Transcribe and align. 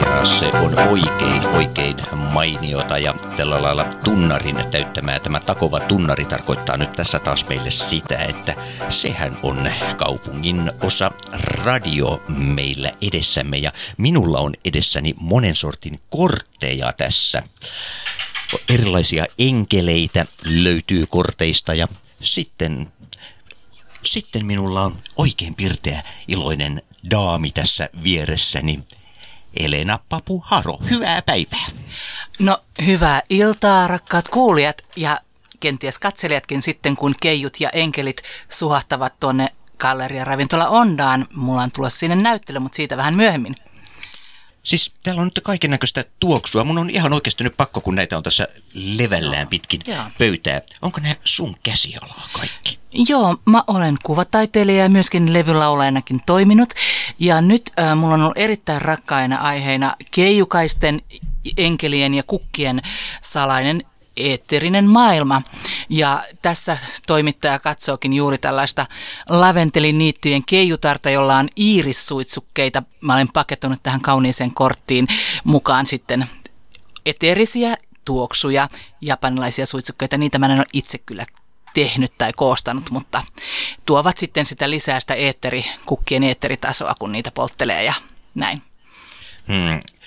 Ja 0.00 0.24
se 0.24 0.46
on 0.46 0.78
oikein, 0.78 1.46
oikein 1.46 1.96
mainiota 2.32 2.98
ja 2.98 3.14
tällä 3.36 3.62
lailla 3.62 3.84
tunnarin 4.04 4.56
täyttämää. 4.70 5.18
Tämä 5.18 5.40
takova 5.40 5.80
tunnari 5.80 6.24
tarkoittaa 6.24 6.76
nyt 6.76 6.92
tässä 6.92 7.18
taas 7.18 7.48
meille 7.48 7.70
sitä, 7.70 8.16
että 8.16 8.54
sehän 8.88 9.38
on 9.42 9.70
kaupungin 9.96 10.72
osa 10.82 11.10
radio 11.32 12.22
meillä 12.28 12.92
edessämme 13.02 13.56
ja 13.56 13.72
minulla 13.96 14.38
on 14.38 14.54
edessäni 14.64 15.14
monen 15.20 15.56
sortin 15.56 16.00
kortteja 16.10 16.92
tässä. 16.92 17.42
Erilaisia 18.68 19.26
enkeleitä 19.38 20.26
löytyy 20.44 21.06
korteista 21.06 21.74
ja 21.74 21.88
sitten 22.20 22.92
sitten 24.02 24.46
minulla 24.46 24.82
on 24.82 25.02
oikein 25.16 25.54
pirteä 25.54 26.02
iloinen 26.28 26.82
daami 27.10 27.50
tässä 27.50 27.88
vieressäni. 28.02 28.80
Elena 29.56 29.98
Papu 30.08 30.42
Haro, 30.46 30.78
hyvää 30.90 31.22
päivää. 31.22 31.66
No 32.38 32.58
hyvää 32.86 33.22
iltaa 33.30 33.86
rakkaat 33.86 34.28
kuulijat 34.28 34.82
ja 34.96 35.20
kenties 35.60 35.98
katselijatkin 35.98 36.62
sitten 36.62 36.96
kun 36.96 37.14
keijut 37.22 37.60
ja 37.60 37.70
enkelit 37.70 38.22
suhahtavat 38.48 39.20
tuonne 39.20 39.48
Galleria 39.78 40.24
Ravintola 40.24 40.68
Ondaan. 40.68 41.26
Mulla 41.34 41.62
on 41.62 41.70
tulossa 41.72 41.98
sinne 41.98 42.16
näyttely, 42.16 42.58
mutta 42.58 42.76
siitä 42.76 42.96
vähän 42.96 43.16
myöhemmin. 43.16 43.54
Siis 44.68 44.92
täällä 45.02 45.20
on 45.22 45.26
nyt 45.26 45.40
kaiken 45.44 45.70
näköistä 45.70 46.04
tuoksua. 46.20 46.64
Mun 46.64 46.78
on 46.78 46.90
ihan 46.90 47.12
oikeasti 47.12 47.44
nyt 47.44 47.56
pakko, 47.56 47.80
kun 47.80 47.94
näitä 47.94 48.16
on 48.16 48.22
tässä 48.22 48.48
levällään 48.74 49.48
pitkin 49.48 49.80
Joo. 49.86 50.04
pöytää. 50.18 50.60
Onko 50.82 51.00
ne 51.00 51.16
sun 51.24 51.56
käsialaa 51.62 52.28
kaikki? 52.32 52.78
Joo, 53.08 53.36
mä 53.44 53.62
olen 53.66 53.96
kuvataiteilija 54.02 54.82
ja 54.82 54.88
myöskin 54.88 55.32
levylaulajaнаkin 55.32 56.20
toiminut. 56.26 56.68
Ja 57.18 57.40
nyt 57.40 57.72
äh, 57.80 57.96
mulla 57.96 58.14
on 58.14 58.22
ollut 58.22 58.38
erittäin 58.38 58.82
rakkaina 58.82 59.36
aiheina 59.36 59.96
keijukaisten, 60.10 61.02
enkelien 61.56 62.14
ja 62.14 62.22
kukkien 62.22 62.82
salainen 63.22 63.84
eetterinen 64.18 64.84
maailma. 64.84 65.42
Ja 65.88 66.24
tässä 66.42 66.78
toimittaja 67.06 67.58
katsookin 67.58 68.12
juuri 68.12 68.38
tällaista 68.38 68.86
laventeliniittyjen 69.28 70.42
keijutarta, 70.44 71.10
jolla 71.10 71.36
on 71.36 71.48
iirissuitsukkeita. 71.58 72.82
Mä 73.00 73.14
olen 73.14 73.28
pakettunut 73.32 73.82
tähän 73.82 74.00
kauniiseen 74.00 74.54
korttiin 74.54 75.08
mukaan 75.44 75.86
sitten 75.86 76.26
eteerisiä 77.06 77.76
tuoksuja, 78.04 78.68
japanilaisia 79.00 79.66
suitsukkeita. 79.66 80.18
Niitä 80.18 80.38
mä 80.38 80.46
en 80.46 80.52
ole 80.52 80.64
itse 80.72 80.98
kyllä 80.98 81.26
tehnyt 81.74 82.12
tai 82.18 82.32
koostanut, 82.36 82.90
mutta 82.90 83.22
tuovat 83.86 84.18
sitten 84.18 84.46
sitä 84.46 84.70
lisää 84.70 85.00
sitä 85.00 85.14
eetteri, 85.14 85.64
kukkien 85.86 86.24
eetteritasoa, 86.24 86.94
kun 86.98 87.12
niitä 87.12 87.30
polttelee 87.30 87.84
ja 87.84 87.94
näin. 88.34 88.62
Hmm 89.46 89.97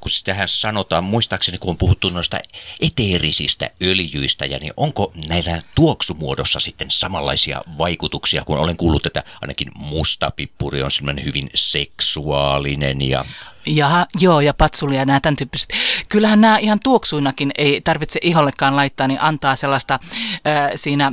kun 0.00 0.10
sitähän 0.10 0.48
sanotaan, 0.48 1.04
muistaakseni 1.04 1.58
kun 1.58 1.70
on 1.70 1.78
puhuttu 1.78 2.08
noista 2.08 2.38
eteerisistä 2.80 3.70
öljyistä, 3.82 4.46
ja 4.46 4.58
niin 4.58 4.72
onko 4.76 5.12
näillä 5.28 5.62
tuoksumuodossa 5.74 6.60
sitten 6.60 6.90
samanlaisia 6.90 7.62
vaikutuksia, 7.78 8.44
kun 8.44 8.58
olen 8.58 8.76
kuullut, 8.76 9.06
että 9.06 9.24
ainakin 9.42 9.68
musta 9.74 10.30
pippuri 10.30 10.82
on 10.82 10.90
sellainen 10.90 11.24
hyvin 11.24 11.50
seksuaalinen 11.54 13.08
ja 13.08 13.24
ja, 13.68 14.06
joo, 14.20 14.40
ja 14.40 14.54
patsulia 14.54 14.98
ja 14.98 15.04
nämä 15.04 15.20
tämän 15.20 15.36
tyyppiset. 15.36 15.68
Kyllähän 16.08 16.40
nämä 16.40 16.58
ihan 16.58 16.80
tuoksuinakin 16.80 17.50
ei 17.58 17.80
tarvitse 17.80 18.20
ihollekaan 18.22 18.76
laittaa, 18.76 19.08
niin 19.08 19.22
antaa 19.22 19.56
sellaista 19.56 19.94
äh, 19.94 20.70
siinä 20.76 21.12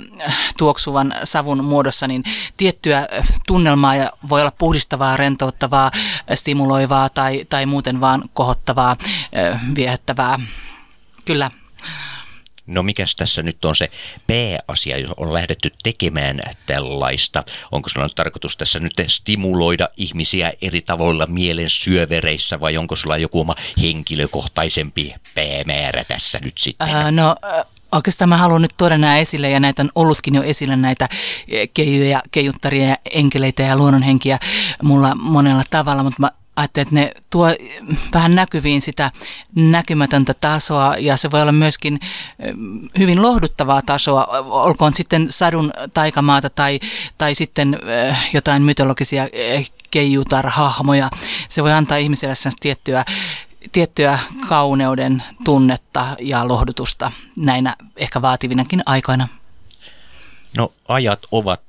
tuoksuvan 0.58 1.16
savun 1.24 1.66
muodossa 1.66 2.08
niin 2.08 2.24
tiettyä 2.58 3.08
tunnelmaa 3.48 3.96
ja 3.96 4.12
voi 4.30 4.42
olla 4.42 4.52
puhdistavaa, 4.58 5.18
rentouttavaa, 5.18 5.92
stimuloivaa 6.36 7.10
tai, 7.10 7.46
tai 7.50 7.66
muuten 7.66 8.02
vaan 8.02 8.24
kohottavaa, 8.34 8.96
äh, 9.38 9.60
viehättävää. 9.76 10.40
Kyllä. 11.26 11.50
No 12.68 12.84
mikäs 12.84 13.16
tässä 13.16 13.42
nyt 13.42 13.66
on 13.66 13.76
se 13.76 13.90
pääasia, 14.28 14.98
jos 14.98 15.12
on 15.18 15.34
lähdetty 15.34 15.72
tekemään 15.84 16.40
tällaista? 16.66 17.44
Onko 17.72 17.90
sulla 17.90 18.06
nyt 18.06 18.16
tarkoitus 18.16 18.58
tässä 18.58 18.80
nyt 18.80 18.94
stimuloida 19.08 19.90
ihmisiä 19.98 20.54
eri 20.62 20.82
tavoilla 20.82 21.26
mielen 21.26 21.70
syövereissä 21.70 22.60
vai 22.60 22.78
onko 22.78 22.96
sulla 22.96 23.18
joku 23.18 23.40
oma 23.40 23.56
henkilökohtaisempi 23.82 25.16
päämäärä 25.36 26.04
tässä 26.04 26.40
nyt 26.44 26.58
sitten? 26.58 26.90
Ää, 26.90 27.12
no 27.12 27.36
Oikeastaan 27.92 28.30
mä 28.30 28.38
haluan 28.38 28.62
nyt 28.62 28.74
tuoda 28.78 28.98
nämä 28.98 29.18
esille, 29.18 29.50
ja 29.50 29.60
näitä 29.60 29.82
on 29.82 29.90
ollutkin 29.96 30.36
jo 30.36 30.44
esillä 30.44 30.76
näitä 30.76 31.10
keijuja, 31.74 32.22
keijuttaria 32.32 32.88
ja 32.88 32.96
enkeleitä 33.12 33.64
ja 33.64 33.78
luonnonhenkiä 33.78 34.40
mulla 34.84 35.16
monella 35.16 35.64
tavalla, 35.70 36.04
mutta 36.04 36.22
mä 36.22 36.30
että 36.64 36.86
ne 36.92 37.12
tuo 37.30 37.48
vähän 38.14 38.36
näkyviin 38.36 38.82
sitä 38.82 39.12
näkymätöntä 39.56 40.34
tasoa 40.34 40.96
ja 41.00 41.18
se 41.18 41.32
voi 41.32 41.42
olla 41.42 41.52
myöskin 41.52 42.00
hyvin 42.98 43.22
lohduttavaa 43.22 43.82
tasoa, 43.82 44.26
olkoon 44.46 44.94
sitten 44.94 45.28
sadun 45.30 45.74
taikamaata 45.94 46.50
tai, 46.50 46.80
tai 47.18 47.36
sitten 47.36 47.80
jotain 48.34 48.64
mytologisia 48.64 49.28
keijutar-hahmoja. 49.92 51.10
Se 51.50 51.64
voi 51.64 51.72
antaa 51.72 51.98
ihmiselle 51.98 52.36
tiettyä 52.60 53.06
tiettyä 53.72 54.20
kauneuden 54.50 55.24
tunnetta 55.44 56.06
ja 56.20 56.48
lohdutusta 56.48 57.12
näinä 57.38 57.76
ehkä 57.96 58.22
vaativinakin 58.22 58.82
aikoina. 58.86 59.28
No 60.58 60.74
ajat 60.88 61.20
ovat 61.32 61.62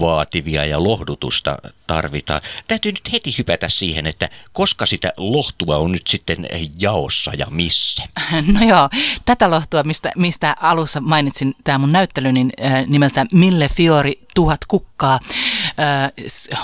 vaativia 0.00 0.64
ja 0.64 0.82
lohdutusta 0.82 1.56
tarvitaan. 1.86 2.40
Täytyy 2.68 2.92
nyt 2.92 3.12
heti 3.12 3.34
hypätä 3.38 3.68
siihen, 3.68 4.06
että 4.06 4.28
koska 4.52 4.86
sitä 4.86 5.12
lohtua 5.16 5.76
on 5.76 5.92
nyt 5.92 6.06
sitten 6.06 6.46
jaossa 6.78 7.32
ja 7.38 7.46
missä? 7.50 8.02
No 8.52 8.68
joo, 8.68 8.88
tätä 9.24 9.50
lohtua, 9.50 9.82
mistä, 9.82 10.12
mistä 10.16 10.56
alussa 10.60 11.00
mainitsin 11.00 11.54
tämä 11.64 11.78
mun 11.78 11.92
näyttely, 11.92 12.32
niin 12.32 12.52
äh, 12.64 12.86
nimeltä 12.86 13.26
Mille 13.32 13.68
Fiori 13.68 14.20
tuhat 14.34 14.60
kukkaa 14.68 15.20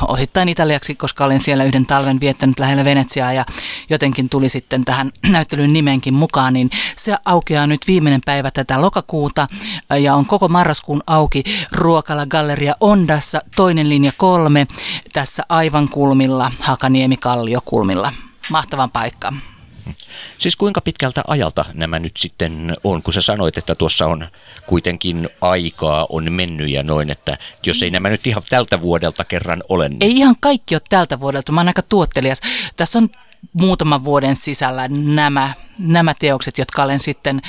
osittain 0.08 0.48
italiaksi, 0.48 0.94
koska 0.94 1.24
olen 1.24 1.40
siellä 1.40 1.64
yhden 1.64 1.86
talven 1.86 2.20
viettänyt 2.20 2.58
lähellä 2.58 2.84
Venetsiaa 2.84 3.32
ja 3.32 3.44
jotenkin 3.90 4.28
tuli 4.28 4.48
sitten 4.48 4.84
tähän 4.84 5.10
näyttelyn 5.28 5.72
nimenkin 5.72 6.14
mukaan, 6.14 6.52
niin 6.52 6.70
se 6.96 7.14
aukeaa 7.24 7.66
nyt 7.66 7.80
viimeinen 7.86 8.20
päivä 8.24 8.50
tätä 8.50 8.80
lokakuuta 8.80 9.46
ja 10.00 10.14
on 10.14 10.26
koko 10.26 10.48
marraskuun 10.48 11.02
auki 11.06 11.42
Ruokala 11.72 12.26
Galleria 12.26 12.74
Ondassa, 12.80 13.40
toinen 13.56 13.88
linja 13.88 14.12
kolme, 14.16 14.66
tässä 15.12 15.42
aivan 15.48 15.88
kulmilla, 15.88 16.50
Hakaniemi 16.60 17.16
Kallio 17.16 17.60
kulmilla. 17.64 18.12
Mahtavan 18.50 18.90
paikka. 18.90 19.32
Siis 20.38 20.56
kuinka 20.56 20.80
pitkältä 20.80 21.22
ajalta 21.26 21.64
nämä 21.74 21.98
nyt 21.98 22.16
sitten 22.16 22.76
on, 22.84 23.02
kun 23.02 23.12
sä 23.12 23.20
sanoit, 23.20 23.58
että 23.58 23.74
tuossa 23.74 24.06
on 24.06 24.26
kuitenkin 24.66 25.28
aikaa 25.40 26.06
on 26.08 26.32
mennyt 26.32 26.70
ja 26.70 26.82
noin, 26.82 27.10
että 27.10 27.38
jos 27.66 27.82
ei 27.82 27.90
nämä 27.90 28.08
nyt 28.08 28.26
ihan 28.26 28.42
tältä 28.50 28.80
vuodelta 28.80 29.24
kerran 29.24 29.62
ole. 29.68 29.88
Niin... 29.88 30.02
Ei 30.02 30.16
ihan 30.16 30.36
kaikki 30.40 30.74
ole 30.74 30.82
tältä 30.88 31.20
vuodelta, 31.20 31.52
mä 31.52 31.60
oon 31.60 31.68
aika 31.68 31.82
tuottelias. 31.82 32.40
Tässä 32.76 32.98
on 32.98 33.08
muutaman 33.52 34.04
vuoden 34.04 34.36
sisällä 34.36 34.88
nämä, 34.88 35.54
nämä 35.78 36.14
teokset, 36.14 36.58
jotka 36.58 36.82
olen 36.82 37.00
sitten 37.00 37.40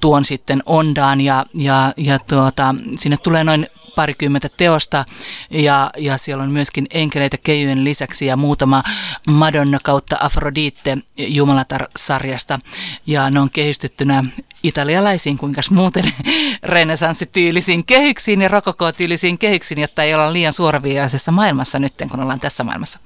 tuon 0.00 0.24
sitten 0.24 0.62
Ondaan 0.66 1.20
ja, 1.20 1.46
ja, 1.54 1.92
ja 1.96 2.18
tuota, 2.18 2.74
sinne 2.96 3.16
tulee 3.16 3.44
noin 3.44 3.66
parikymmentä 3.98 4.48
teosta. 4.56 5.04
Ja, 5.50 5.90
ja 5.96 6.18
siellä 6.18 6.42
on 6.42 6.50
myöskin 6.50 6.86
enkeleitä 6.90 7.36
keijujen 7.36 7.84
lisäksi 7.84 8.26
ja 8.26 8.36
muutama 8.36 8.82
Madonna 9.28 9.78
kautta 9.82 10.16
Afrodite 10.20 10.98
Jumalatar-sarjasta. 11.16 12.58
Ja 13.06 13.30
ne 13.30 13.40
on 13.40 13.50
kehystettynä 13.50 14.22
italialaisiin, 14.62 15.38
kuinka 15.38 15.60
muuten 15.70 16.04
renesanssityylisiin 16.62 17.84
kehyksiin 17.84 18.40
ja 18.40 18.48
rokokotyylisiin 18.48 19.38
kehyksiin, 19.38 19.80
jotta 19.80 20.02
ei 20.02 20.14
olla 20.14 20.32
liian 20.32 20.52
suoraviivaisessa 20.52 21.32
maailmassa 21.32 21.78
nyt, 21.78 21.94
kun 22.10 22.20
ollaan 22.20 22.40
tässä 22.40 22.64
maailmassa. 22.64 22.98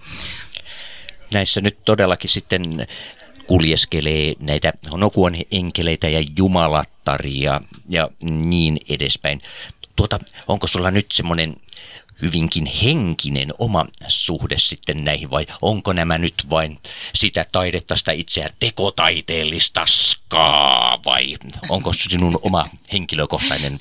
Näissä 1.32 1.60
nyt 1.60 1.84
todellakin 1.84 2.30
sitten 2.30 2.86
kuljeskelee 3.46 4.34
näitä 4.40 4.72
nokuon 4.90 5.34
enkeleitä 5.50 6.08
ja 6.08 6.24
jumalattaria 6.36 7.60
ja 7.88 8.08
niin 8.20 8.78
edespäin 8.88 9.40
tuota, 9.96 10.18
onko 10.48 10.66
sulla 10.66 10.90
nyt 10.90 11.12
semmoinen 11.12 11.56
hyvinkin 12.22 12.66
henkinen 12.66 13.52
oma 13.58 13.86
suhde 14.08 14.58
sitten 14.58 15.04
näihin 15.04 15.30
vai 15.30 15.46
onko 15.62 15.92
nämä 15.92 16.18
nyt 16.18 16.34
vain 16.50 16.78
sitä 17.14 17.46
taidetta, 17.52 17.96
sitä 17.96 18.12
itseä 18.12 18.50
tekotaiteellista 18.58 19.86
skaa 19.86 20.98
vai 21.04 21.36
onko 21.68 21.92
sinun 21.92 22.38
oma 22.42 22.68
henkilökohtainen? 22.92 23.80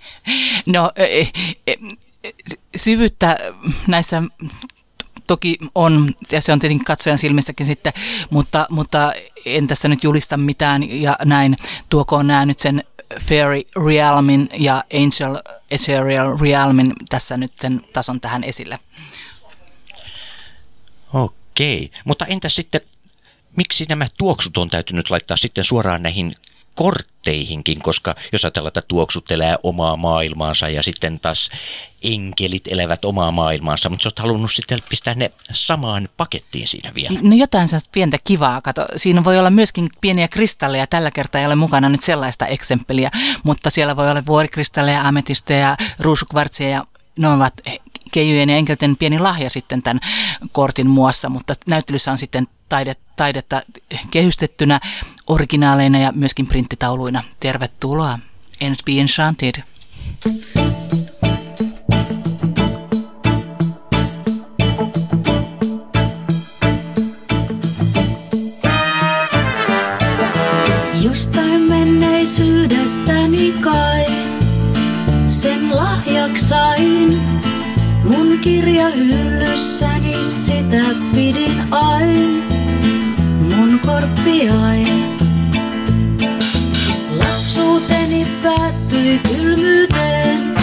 No 0.66 0.92
e, 0.96 1.06
e, 1.06 1.28
e, 1.68 2.32
syvyyttä 2.76 3.38
näissä 3.88 4.24
toki 5.28 5.58
on, 5.76 6.14
ja 6.32 6.42
se 6.42 6.54
on 6.54 6.60
tietenkin 6.60 6.86
katsojan 6.86 7.18
silmissäkin 7.18 7.66
sitten, 7.66 7.94
mutta, 8.30 8.68
mutta 8.70 9.14
en 9.46 9.68
tässä 9.68 9.88
nyt 9.88 10.04
julista 10.04 10.38
mitään 10.38 11.02
ja 11.02 11.18
näin. 11.26 11.56
Tuokoon 11.90 12.28
nämä 12.28 12.46
nyt 12.46 12.60
sen 12.60 12.84
Fairy 13.20 13.62
Realmin 13.86 14.50
ja 14.54 14.84
Angel 14.94 15.42
Ethereal 15.72 16.38
Realmin 16.42 16.94
tässä 17.10 17.38
nyt 17.38 17.52
tason 17.94 18.22
tähän 18.22 18.44
esille. 18.44 18.80
Okei. 21.14 21.92
Mutta 22.06 22.26
entä 22.26 22.50
sitten, 22.50 22.82
miksi 23.58 23.86
nämä 23.90 24.08
tuoksut 24.18 24.58
on 24.58 24.70
täytynyt 24.70 25.10
laittaa 25.10 25.38
sitten 25.38 25.64
suoraan 25.64 26.04
näihin 26.04 26.34
kortteihinkin, 27.22 27.80
koska 27.80 28.16
jos 28.32 28.46
ajatellaan, 28.46 28.68
että 28.68 28.82
tuoksut 28.88 29.32
elää 29.32 29.58
omaa 29.64 29.96
maailmaansa 29.96 30.70
ja 30.70 30.84
sitten 30.84 31.20
taas 31.20 31.50
enkelit 32.04 32.68
elävät 32.68 33.06
omaa 33.06 33.32
maailmaansa, 33.32 33.90
mutta 33.90 34.04
sä 34.04 34.08
oot 34.08 34.20
halunnut 34.20 34.52
sitten 34.52 34.80
pistää 34.90 35.16
ne 35.16 35.32
samaan 35.52 36.10
pakettiin 36.18 36.68
siinä 36.68 36.92
vielä. 36.96 37.20
No 37.22 37.36
jotain 37.36 37.68
sellaista 37.68 37.90
pientä 37.94 38.18
kivaa, 38.24 38.62
kato. 38.62 38.86
Siinä 38.96 39.24
voi 39.24 39.40
olla 39.40 39.50
myöskin 39.50 39.90
pieniä 40.02 40.28
kristalleja, 40.28 40.88
tällä 40.88 41.12
kertaa 41.12 41.42
ei 41.42 41.48
ole 41.48 41.56
mukana 41.56 41.90
nyt 41.90 42.04
sellaista 42.04 42.46
eksemppeliä, 42.46 43.12
mutta 43.44 43.70
siellä 43.70 43.96
voi 43.96 44.12
olla 44.12 44.26
vuorikristalleja, 44.26 45.02
ametisteja, 45.02 45.78
ruusukvartsia 46.00 46.70
ja 46.70 46.86
ne 47.18 47.28
ovat 47.28 47.54
keijujen 48.12 48.50
ja 48.50 48.58
enkelten 48.58 48.98
pieni 48.98 49.20
lahja 49.20 49.50
sitten 49.50 49.84
tämän 49.84 50.00
kortin 50.52 50.90
muassa, 50.90 51.30
mutta 51.30 51.56
näyttelyssä 51.68 52.12
on 52.12 52.18
sitten 52.18 52.48
taide, 52.70 52.94
taidetta 53.16 53.62
kehystettynä, 54.12 54.80
originaaleina 55.32 56.00
ja 56.00 56.12
myöskin 56.16 56.48
printtitauluina. 56.48 57.24
Tervetuloa. 57.40 58.20
And 58.66 58.76
be 58.86 58.92
enchanted. 59.02 59.56
Jostain 71.02 71.62
menneisyydestäni 71.62 73.54
kai 73.62 74.06
sen 75.26 75.76
lahjaksain. 75.76 77.22
Mun 78.04 78.40
kirja 78.42 78.90
hyllyssäni 78.90 80.26
sitä 80.26 80.84
pidin 81.16 81.74
ain, 81.74 82.44
mun 83.40 83.80
korppiain. 83.86 85.11
Päättyi 88.44 89.20
kylmyyteen, 89.20 90.56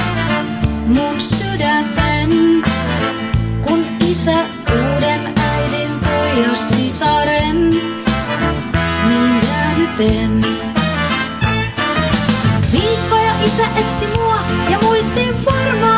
mun 0.86 1.20
sydämen, 1.20 2.30
kun 3.66 3.84
isä 4.08 4.36
uuden 4.70 5.34
äidin 5.36 5.90
toi 6.00 6.42
ja 6.42 6.54
sisaren, 6.54 7.70
niin 9.08 9.40
jäädyten. 9.48 10.44
Viikkoja 12.72 13.32
isä 13.46 13.64
etsi 13.76 14.06
mua 14.06 14.38
ja 14.70 14.78
muistin 14.82 15.44
varmaan. 15.44 15.97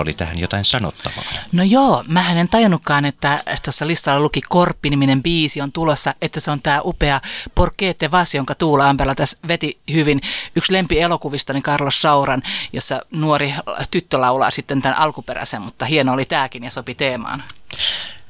Oli 0.00 0.12
tähän 0.12 0.38
jotain 0.38 0.64
sanottavaa. 0.64 1.24
No 1.52 1.62
joo, 1.62 2.04
mä 2.08 2.32
en 2.32 2.48
tajunnutkaan, 2.48 3.04
että 3.04 3.44
tuossa 3.64 3.86
listalla 3.86 4.20
luki 4.20 4.40
Korppi-niminen 4.48 5.22
biisi 5.22 5.60
on 5.60 5.72
tulossa, 5.72 6.14
että 6.22 6.40
se 6.40 6.50
on 6.50 6.62
tämä 6.62 6.80
upea 6.84 7.20
Porkeette 7.54 8.10
Vas, 8.10 8.34
jonka 8.34 8.54
Tuula 8.54 8.88
Ampela 8.88 9.14
tässä 9.14 9.38
veti 9.48 9.80
hyvin. 9.92 10.20
Yksi 10.56 10.72
elokuvistani 10.98 11.62
Carlos 11.62 12.02
Sauran, 12.02 12.42
jossa 12.72 13.02
nuori 13.10 13.54
tyttö 13.90 14.20
laulaa 14.20 14.50
sitten 14.50 14.82
tämän 14.82 14.98
alkuperäisen, 14.98 15.62
mutta 15.62 15.84
hieno 15.84 16.12
oli 16.12 16.24
tämäkin 16.24 16.64
ja 16.64 16.70
sopi 16.70 16.94
teemaan. 16.94 17.42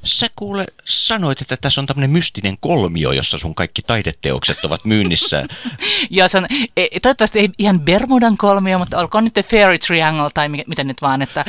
Sä 0.05 0.27
kuule 0.37 0.67
sanoit, 0.85 1.41
että 1.41 1.57
tässä 1.57 1.81
on 1.81 1.87
tämmöinen 1.87 2.11
mystinen 2.11 2.57
kolmio, 2.61 3.13
jossa 3.13 3.39
sun 3.39 3.55
kaikki 3.55 3.83
taideteokset 3.83 4.65
ovat 4.65 4.85
myynnissä. 4.85 5.45
Joo, 6.11 6.29
se 6.29 6.39
on, 6.39 6.47
e, 6.77 7.01
toivottavasti 7.03 7.39
ei 7.39 7.49
ihan 7.59 7.81
Bermudan 7.81 8.37
kolmio, 8.37 8.79
mutta 8.79 8.99
olkoon 8.99 9.25
nyt 9.25 9.47
Fairy 9.47 9.79
Triangle 9.79 10.31
tai 10.35 10.49
mikä, 10.49 10.65
miten 10.67 10.87
nyt 10.87 11.03
vaan, 11.03 11.23
että 11.23 11.45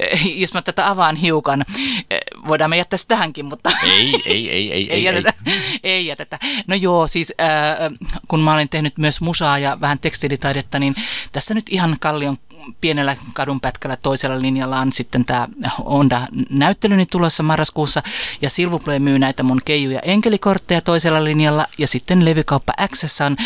e, 0.00 0.16
jos 0.16 0.54
mä 0.54 0.62
tätä 0.62 0.90
avaan 0.90 1.16
hiukan, 1.16 1.64
e, 2.10 2.18
voidaan 2.48 2.70
me 2.70 2.76
jättää 2.76 2.96
se 2.96 3.06
tähänkin, 3.06 3.46
mutta... 3.46 3.70
ei, 3.84 4.22
ei, 4.26 4.50
ei, 4.50 4.72
ei, 4.72 4.90
ei, 4.94 5.04
jätetä, 5.04 5.32
ei. 5.44 5.92
ei 5.92 6.06
jätetä. 6.06 6.38
No 6.66 6.74
joo, 6.74 7.06
siis 7.06 7.34
äh, 7.40 8.10
kun 8.28 8.40
mä 8.40 8.54
olen 8.54 8.68
tehnyt 8.68 8.98
myös 8.98 9.20
musaa 9.20 9.58
ja 9.58 9.80
vähän 9.80 9.98
tekstiilitaidetta, 9.98 10.78
niin 10.78 10.94
tässä 11.32 11.54
nyt 11.54 11.66
ihan 11.70 11.96
Kallion 12.00 12.38
pienellä 12.80 13.16
kadunpätkällä 13.34 13.96
toisella 13.96 14.42
linjalla 14.42 14.78
on 14.78 14.92
sitten 14.92 15.24
tämä 15.24 15.48
Onda-näyttelyni 15.80 17.06
tulossa 17.06 17.42
marraskuussa 17.42 18.02
ja 18.42 18.50
Silvuplay 18.50 18.98
myy 18.98 19.18
näitä 19.18 19.42
mun 19.42 19.60
keiju- 19.64 19.90
ja 19.90 20.00
enkelikortteja 20.00 20.80
toisella 20.80 21.24
linjalla 21.24 21.66
ja 21.78 21.86
sitten 21.86 22.24
levykauppa 22.24 22.72
X 22.86 23.20
on 23.20 23.36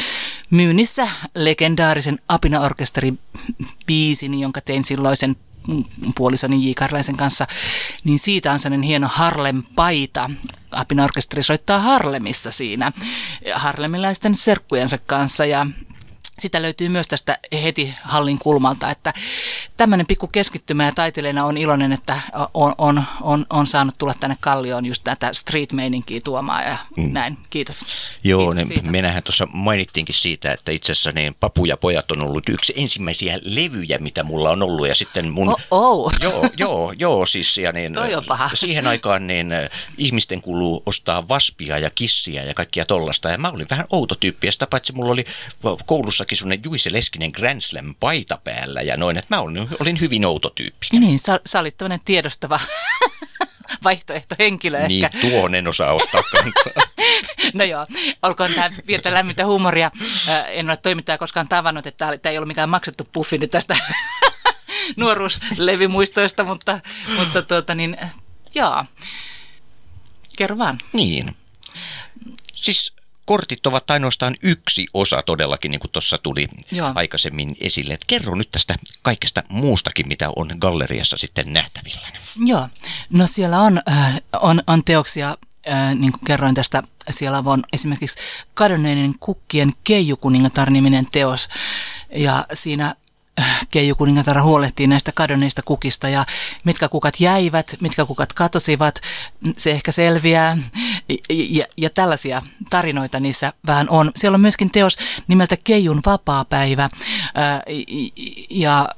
myynnissä 0.51 1.09
legendaarisen 1.35 2.19
Apina-orkesterin 2.29 3.19
biisin, 3.87 4.41
jonka 4.41 4.61
tein 4.61 4.85
silloisen 4.85 5.37
puolisoni 6.17 6.71
J. 6.71 6.73
Karlaisen 6.77 7.17
kanssa, 7.17 7.47
niin 8.05 8.19
siitä 8.19 8.53
on 8.53 8.59
sellainen 8.59 8.87
hieno 8.87 9.09
Harlem-paita. 9.13 10.31
Apin 10.71 11.01
orkesteri 11.01 11.43
soittaa 11.43 11.79
Harlemissa 11.79 12.51
siinä 12.51 12.93
harlemilaisten 13.55 14.35
serkkujensa 14.35 14.99
kanssa 14.99 15.45
ja 15.45 15.67
sitä 16.41 16.63
löytyy 16.63 16.89
myös 16.89 17.09
tästä 17.09 17.39
heti 17.63 17.95
hallin 18.05 18.39
kulmalta, 18.39 18.91
että 18.91 19.15
tämmöinen 19.77 20.07
pikku 20.07 20.27
keskittymä 20.27 20.85
ja 20.85 20.93
taiteilijana 20.93 21.45
on 21.45 21.57
iloinen, 21.57 21.93
että 21.93 22.21
on, 22.55 22.75
on, 22.79 23.03
on, 23.21 23.47
on 23.51 23.67
saanut 23.67 23.95
tulla 23.99 24.15
tänne 24.21 24.37
Kallioon 24.41 24.87
just 24.87 25.05
tätä 25.05 25.31
street-meininkiä 25.33 26.21
tuomaan 26.25 26.65
ja 26.65 26.77
mm. 26.97 27.13
näin. 27.13 27.39
Kiitos. 27.51 27.85
Joo, 28.25 28.53
Kiitos 28.53 28.69
niin 28.69 28.93
meillähän 28.93 29.23
tuossa 29.23 29.47
mainittiinkin 29.53 30.15
siitä, 30.15 30.53
että 30.53 30.73
itse 30.73 30.93
asiassa 30.93 31.13
niin 31.13 31.35
Papu 31.41 31.65
ja 31.65 31.77
pojat 31.77 32.11
on 32.11 32.23
ollut 32.23 32.49
yksi 32.49 32.73
ensimmäisiä 32.77 33.39
levyjä, 33.43 33.99
mitä 33.99 34.25
mulla 34.25 34.51
on 34.51 34.63
ollut 34.63 34.89
ja 34.89 34.95
sitten 34.95 35.33
mun... 35.33 35.49
Oh, 35.49 35.59
oh. 35.71 36.13
Joo, 36.21 36.51
joo, 36.57 36.93
joo, 36.99 37.27
siis 37.27 37.59
ja 37.59 37.73
niin, 37.73 37.95
siihen 38.55 38.87
aikaan 38.87 39.27
niin 39.27 39.53
ihmisten 39.99 40.41
kuuluu 40.41 40.83
ostaa 40.87 41.29
vaspia 41.29 41.79
ja 41.79 41.91
kissiä 41.91 42.43
ja 42.43 42.55
kaikkia 42.55 42.85
tollasta 42.85 43.31
ja 43.31 43.39
mä 43.39 43.51
olin 43.51 43.67
vähän 43.71 43.87
outo 43.91 44.15
tyyppi 44.15 44.47
ja 44.47 44.53
sitä 44.53 44.67
paitsi 44.67 44.93
mulla 44.93 45.13
oli 45.13 45.25
koulussa 45.87 46.25
semmoinen 46.37 46.65
Juise 46.65 46.93
Leskinen 46.93 47.31
Grand 47.31 47.61
Slam 47.61 47.95
paita 48.01 48.39
päällä 48.45 48.83
ja 48.83 48.97
noin, 48.97 49.17
että 49.17 49.37
mä 49.37 49.41
olin, 49.41 49.69
olin 49.81 50.01
hyvin 50.01 50.25
outo 50.25 50.51
tyyppi. 50.51 50.87
Niin, 50.93 51.19
sä, 51.19 51.41
sä 51.47 51.61
olit 51.61 51.77
tämmöinen 51.77 52.01
tiedostava 52.05 52.61
vaihtoehtohenkilö 53.85 54.87
niin, 54.87 55.05
ehkä. 55.05 55.19
Niin, 55.19 55.33
tuon 55.33 55.55
en 55.55 55.69
osaa 55.69 55.93
ottaa 55.93 56.23
kantaa. 56.23 56.85
no 57.55 57.65
joo, 57.65 57.87
olkoon 58.23 58.55
tämä 58.55 58.71
pientä 58.87 59.15
lämmintä 59.15 59.47
huumoria. 59.47 59.91
En 60.49 60.71
ole 60.71 60.77
toimittaja 60.77 61.19
koskaan 61.19 61.49
tavannut, 61.49 61.87
että 61.87 62.19
tämä 62.23 62.31
ei 62.31 62.39
ollut 62.39 62.49
mikään 62.49 62.69
maksettu 62.69 63.05
puffi 63.13 63.39
nyt 63.39 63.51
tästä 63.51 63.77
nuoruuslevimuistoista, 64.97 66.45
mutta, 66.45 66.81
mutta 67.19 67.43
tuota 67.43 67.75
niin, 67.75 67.97
joo. 68.55 68.85
Kerro 70.37 70.59
vaan. 70.59 70.79
Niin. 70.93 71.37
Siis 72.57 72.93
kortit 73.29 73.67
ovat 73.67 73.91
ainoastaan 73.91 74.37
yksi 74.43 74.87
osa 74.95 75.23
todellakin, 75.23 75.71
niin 75.71 75.81
kuin 75.81 75.91
tuossa 75.91 76.19
tuli 76.19 76.49
Joo. 76.71 76.93
aikaisemmin 76.95 77.57
esille. 77.61 77.95
Et 77.95 78.05
kerro 78.07 78.35
nyt 78.35 78.51
tästä 78.51 78.75
kaikesta 79.03 79.43
muustakin, 79.49 80.09
mitä 80.09 80.29
on 80.37 80.51
galleriassa 80.59 81.17
sitten 81.17 81.53
nähtävillä. 81.53 82.09
Joo, 82.37 82.69
no 83.11 83.27
siellä 83.27 83.61
on, 83.61 83.81
äh, 83.91 84.21
on, 84.43 84.63
on 84.67 84.85
teoksia, 84.85 85.37
äh, 85.69 85.95
niin 85.95 86.13
kuin 86.13 86.25
kerroin 86.25 86.55
tästä, 86.55 86.83
siellä 87.11 87.43
on 87.47 87.63
esimerkiksi 87.73 88.19
kadonneiden 88.55 89.15
kukkien 89.21 89.73
Keijukuningatar-niminen 89.85 91.07
teos. 91.13 91.49
Ja 92.11 92.47
siinä 92.55 92.95
Keiju 93.71 93.95
kuningatar 93.95 94.43
huolehtii 94.43 94.87
näistä 94.87 95.13
kadonneista 95.13 95.63
kukista 95.65 96.09
ja 96.09 96.27
mitkä 96.65 96.89
kukat 96.89 97.21
jäivät, 97.21 97.77
mitkä 97.81 98.05
kukat 98.05 98.33
katosivat, 98.33 99.01
se 99.57 99.71
ehkä 99.71 99.93
selviää. 99.93 100.59
Ja, 101.31 101.65
ja 101.77 101.91
tällaisia 101.91 102.43
tarinoita 102.71 103.21
niissä 103.21 103.53
vähän 103.67 103.87
on. 103.91 104.13
Siellä 104.17 104.37
on 104.37 104.41
myöskin 104.41 104.71
teos 104.71 104.97
nimeltä 105.29 105.57
Keijun 105.65 106.01
vapaa-päivä 106.07 106.89
ja 108.51 108.89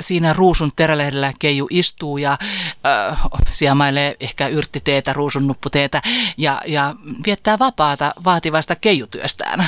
siinä 0.00 0.32
ruusun 0.32 0.70
terälehdellä 0.76 1.32
Keiju 1.38 1.66
istuu 1.70 2.18
ja 2.18 2.38
siemailee 3.50 4.16
ehkä 4.20 4.48
yrttiteetä, 4.48 5.12
ruusun 5.12 5.46
nupputeetä 5.46 6.02
ja, 6.36 6.62
ja 6.66 6.94
viettää 7.26 7.58
vapaata 7.58 8.12
vaativasta 8.24 8.76
keijutyöstään 8.76 9.64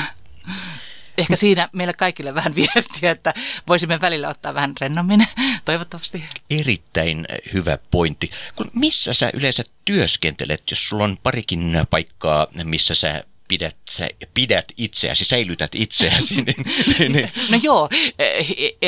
ehkä 1.21 1.35
siinä 1.35 1.69
meille 1.71 1.93
kaikille 1.93 2.35
vähän 2.35 2.55
viestiä, 2.55 3.11
että 3.11 3.33
voisimme 3.67 4.01
välillä 4.01 4.29
ottaa 4.29 4.53
vähän 4.53 4.73
rennommin, 4.81 5.27
toivottavasti. 5.65 6.23
Erittäin 6.49 7.25
hyvä 7.53 7.77
pointti. 7.91 8.31
Kun 8.55 8.71
missä 8.75 9.13
sä 9.13 9.29
yleensä 9.33 9.63
työskentelet, 9.85 10.63
jos 10.69 10.89
sulla 10.89 11.03
on 11.03 11.17
parikin 11.23 11.79
paikkaa, 11.89 12.47
missä 12.63 12.95
sä 12.95 13.23
pidät, 13.51 13.77
sä 13.89 14.07
pidät 14.33 14.65
itseäsi, 14.77 15.25
säilytät 15.25 15.75
itseäsi. 15.75 16.35
Niin, 16.41 16.65
niin, 16.99 17.11
niin. 17.11 17.31
No 17.49 17.59
joo, 17.63 17.89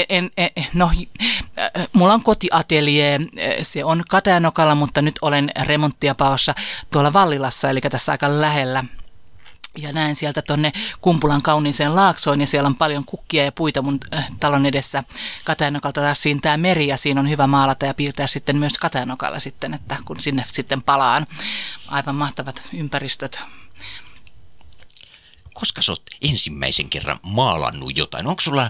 en, 0.09 0.31
en, 0.37 0.49
no, 0.73 0.91
mulla 1.93 2.13
on 2.13 2.23
kotiateljee, 2.23 3.19
se 3.61 3.83
on 3.83 4.03
Katajanokalla, 4.09 4.75
mutta 4.75 5.01
nyt 5.01 5.15
olen 5.21 5.49
remonttia 5.63 6.15
paossa 6.17 6.53
tuolla 6.91 7.13
Vallilassa, 7.13 7.69
eli 7.69 7.81
tässä 7.81 8.11
aika 8.11 8.41
lähellä 8.41 8.83
ja 9.77 9.93
näen 9.93 10.15
sieltä 10.15 10.41
tonne 10.41 10.71
Kumpulan 11.01 11.41
kauniiseen 11.41 11.95
laaksoon 11.95 12.41
ja 12.41 12.47
siellä 12.47 12.67
on 12.67 12.75
paljon 12.75 13.05
kukkia 13.05 13.43
ja 13.43 13.51
puita 13.51 13.81
mun 13.81 13.99
äh, 14.13 14.31
talon 14.39 14.65
edessä. 14.65 15.03
Katajanokalta 15.43 16.01
taas 16.01 16.23
siintää 16.23 16.57
meri 16.57 16.87
ja 16.87 16.97
siinä 16.97 17.19
on 17.19 17.29
hyvä 17.29 17.47
maalata 17.47 17.85
ja 17.85 17.93
piirtää 17.93 18.27
sitten 18.27 18.57
myös 18.57 18.77
Katajanokalla 18.77 19.39
sitten, 19.39 19.73
että 19.73 19.97
kun 20.05 20.21
sinne 20.21 20.45
sitten 20.47 20.83
palaan. 20.83 21.25
Aivan 21.87 22.15
mahtavat 22.15 22.61
ympäristöt. 22.73 23.41
Koska 25.53 25.81
sä 25.81 25.91
oot 25.91 26.03
ensimmäisen 26.21 26.89
kerran 26.89 27.19
maalannut 27.21 27.97
jotain? 27.97 28.27
Onko 28.27 28.41
sulla 28.41 28.69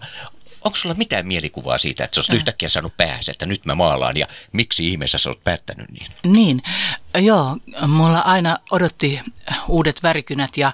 Onko 0.64 0.76
sulla 0.76 0.96
mitään 0.96 1.28
mielikuvaa 1.28 1.78
siitä, 1.78 2.04
että 2.04 2.16
sä 2.16 2.22
oot 2.22 2.38
yhtäkkiä 2.38 2.70
saanut 2.70 2.98
päässä, 2.98 3.32
että 3.32 3.46
nyt 3.46 3.66
mä 3.66 3.76
maalaan 3.76 4.18
ja 4.18 4.28
miksi 4.52 4.88
ihmeessä 4.88 5.18
sä 5.18 5.30
oot 5.30 5.44
päättänyt 5.44 5.92
niin? 5.92 6.08
Niin, 6.24 6.62
joo, 7.16 7.58
mulla 7.88 8.20
aina 8.20 8.58
odotti 8.72 9.22
uudet 9.68 10.04
värikynät 10.04 10.58
ja, 10.58 10.74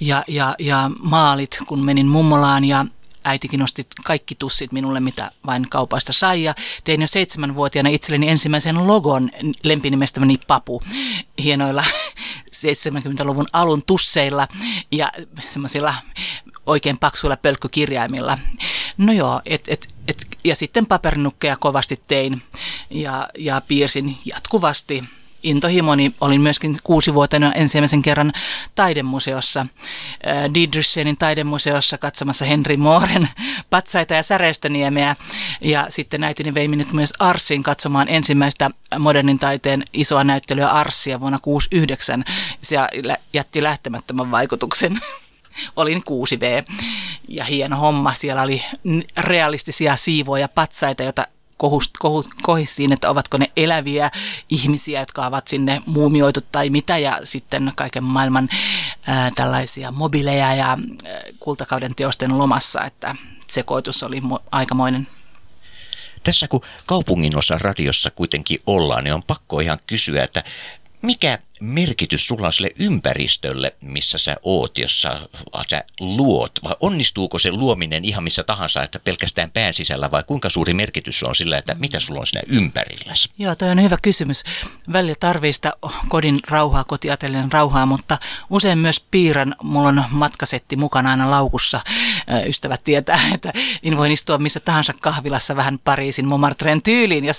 ja, 0.00 0.24
ja, 0.28 0.54
ja 0.58 0.90
maalit, 1.02 1.58
kun 1.66 1.84
menin 1.84 2.06
mummolaan 2.06 2.64
ja 2.64 2.86
äitikin 3.24 3.60
nosti 3.60 3.86
kaikki 4.04 4.34
tussit 4.34 4.72
minulle, 4.72 5.00
mitä 5.00 5.30
vain 5.46 5.70
kaupaista 5.70 6.12
sai. 6.12 6.42
Ja 6.42 6.54
tein 6.84 7.00
jo 7.00 7.06
seitsemänvuotiaana 7.06 7.90
itselleni 7.90 8.28
ensimmäisen 8.28 8.86
logon 8.86 9.30
lempinimestämäni 9.62 10.36
Papu 10.46 10.82
hienoilla 11.42 11.84
70-luvun 12.66 13.46
alun 13.52 13.82
tusseilla 13.86 14.48
ja 14.92 15.12
semmoisilla 15.48 15.94
oikein 16.66 16.98
paksuilla 16.98 17.36
pölkkykirjaimilla. 17.36 18.38
No 19.00 19.12
joo, 19.12 19.40
et, 19.46 19.62
et, 19.68 19.88
et, 20.08 20.26
ja 20.44 20.56
sitten 20.56 20.86
paperinukkeja 20.86 21.56
kovasti 21.56 22.00
tein 22.06 22.42
ja, 22.90 23.28
ja 23.38 23.62
piirsin 23.68 24.16
jatkuvasti 24.24 25.02
intohimoni. 25.42 26.14
Olin 26.20 26.40
myöskin 26.40 26.76
kuusivuotena 26.84 27.52
ensimmäisen 27.52 28.02
kerran 28.02 28.32
taidemuseossa, 28.74 29.60
äh, 29.60 30.54
Didryssenin 30.54 31.16
taidemuseossa 31.16 31.98
katsomassa 31.98 32.44
Henry 32.44 32.76
Mooren 32.76 33.28
patsaita 33.70 34.14
ja 34.14 34.22
säreistöniemeä. 34.22 35.16
Ja 35.60 35.86
sitten 35.88 36.24
äitini 36.24 36.54
vei 36.54 36.68
minut 36.68 36.92
myös 36.92 37.12
Arssiin 37.18 37.62
katsomaan 37.62 38.08
ensimmäistä 38.08 38.70
modernin 38.98 39.38
taiteen 39.38 39.84
isoa 39.92 40.24
näyttelyä 40.24 40.68
Arssia 40.68 41.20
vuonna 41.20 41.38
1969. 41.38 42.24
Se 42.62 42.76
jätti 43.32 43.62
lähtemättömän 43.62 44.30
vaikutuksen. 44.30 45.00
Olin 45.76 46.02
6V 46.10 46.74
ja 47.28 47.44
hieno 47.44 47.76
homma. 47.76 48.14
Siellä 48.14 48.42
oli 48.42 48.62
realistisia 49.18 49.96
siivoja 49.96 50.48
patsaita, 50.48 51.02
joita 51.02 51.26
kohust, 51.56 51.90
kohistiin, 52.42 52.92
että 52.92 53.10
ovatko 53.10 53.38
ne 53.38 53.50
eläviä 53.56 54.10
ihmisiä, 54.48 55.00
jotka 55.00 55.26
ovat 55.26 55.48
sinne 55.48 55.82
muumioitu 55.86 56.40
tai 56.52 56.70
mitä, 56.70 56.98
ja 56.98 57.18
sitten 57.24 57.72
kaiken 57.76 58.04
maailman 58.04 58.48
ää, 59.06 59.30
tällaisia 59.34 59.90
mobileja 59.90 60.54
ja 60.54 60.68
ää, 60.68 60.76
kultakauden 61.40 61.92
teosten 61.96 62.38
lomassa, 62.38 62.84
että 62.84 63.16
sekoitus 63.48 64.02
oli 64.02 64.20
mo- 64.20 64.42
aikamoinen. 64.50 65.06
Tässä 66.24 66.48
kun 66.48 66.60
kaupungin 66.86 67.36
osa 67.36 67.58
radiossa 67.58 68.10
kuitenkin 68.10 68.60
ollaan, 68.66 69.04
niin 69.04 69.14
on 69.14 69.22
pakko 69.26 69.60
ihan 69.60 69.78
kysyä, 69.86 70.24
että 70.24 70.44
mikä 71.02 71.38
merkitys 71.60 72.26
sulla 72.26 72.46
on 72.46 72.52
sille 72.52 72.70
ympäristölle, 72.78 73.76
missä 73.80 74.18
sä 74.18 74.36
oot, 74.42 74.78
jossa 74.78 75.28
sä 75.70 75.84
luot? 76.00 76.52
Vai 76.64 76.76
onnistuuko 76.80 77.38
se 77.38 77.52
luominen 77.52 78.04
ihan 78.04 78.24
missä 78.24 78.42
tahansa, 78.44 78.82
että 78.82 78.98
pelkästään 78.98 79.50
pään 79.50 79.74
sisällä, 79.74 80.10
vai 80.10 80.22
kuinka 80.26 80.48
suuri 80.48 80.74
merkitys 80.74 81.22
on 81.22 81.34
sillä, 81.34 81.58
että 81.58 81.74
mitä 81.74 82.00
sulla 82.00 82.20
on 82.20 82.26
siinä 82.26 82.42
ympärillä? 82.48 83.12
Joo, 83.38 83.54
toi 83.54 83.68
on 83.68 83.82
hyvä 83.82 83.96
kysymys. 84.02 84.42
Välillä 84.92 85.14
tarvii 85.20 85.52
sitä 85.52 85.72
kodin 86.08 86.38
rauhaa, 86.48 86.84
kotiatelian 86.84 87.52
rauhaa, 87.52 87.86
mutta 87.86 88.18
usein 88.50 88.78
myös 88.78 89.04
piirrän. 89.10 89.54
Mulla 89.62 89.88
on 89.88 90.04
matkasetti 90.10 90.76
mukana 90.76 91.10
aina 91.10 91.30
laukussa. 91.30 91.80
Ystävät 92.46 92.80
tietää, 92.84 93.20
että 93.34 93.52
en 93.82 93.96
voi 93.96 94.12
istua 94.12 94.38
missä 94.38 94.60
tahansa 94.60 94.92
kahvilassa 95.00 95.56
vähän 95.56 95.78
Pariisin 95.78 96.28
Montmartren 96.28 96.82
tyyliin 96.82 97.24
ja, 97.24 97.32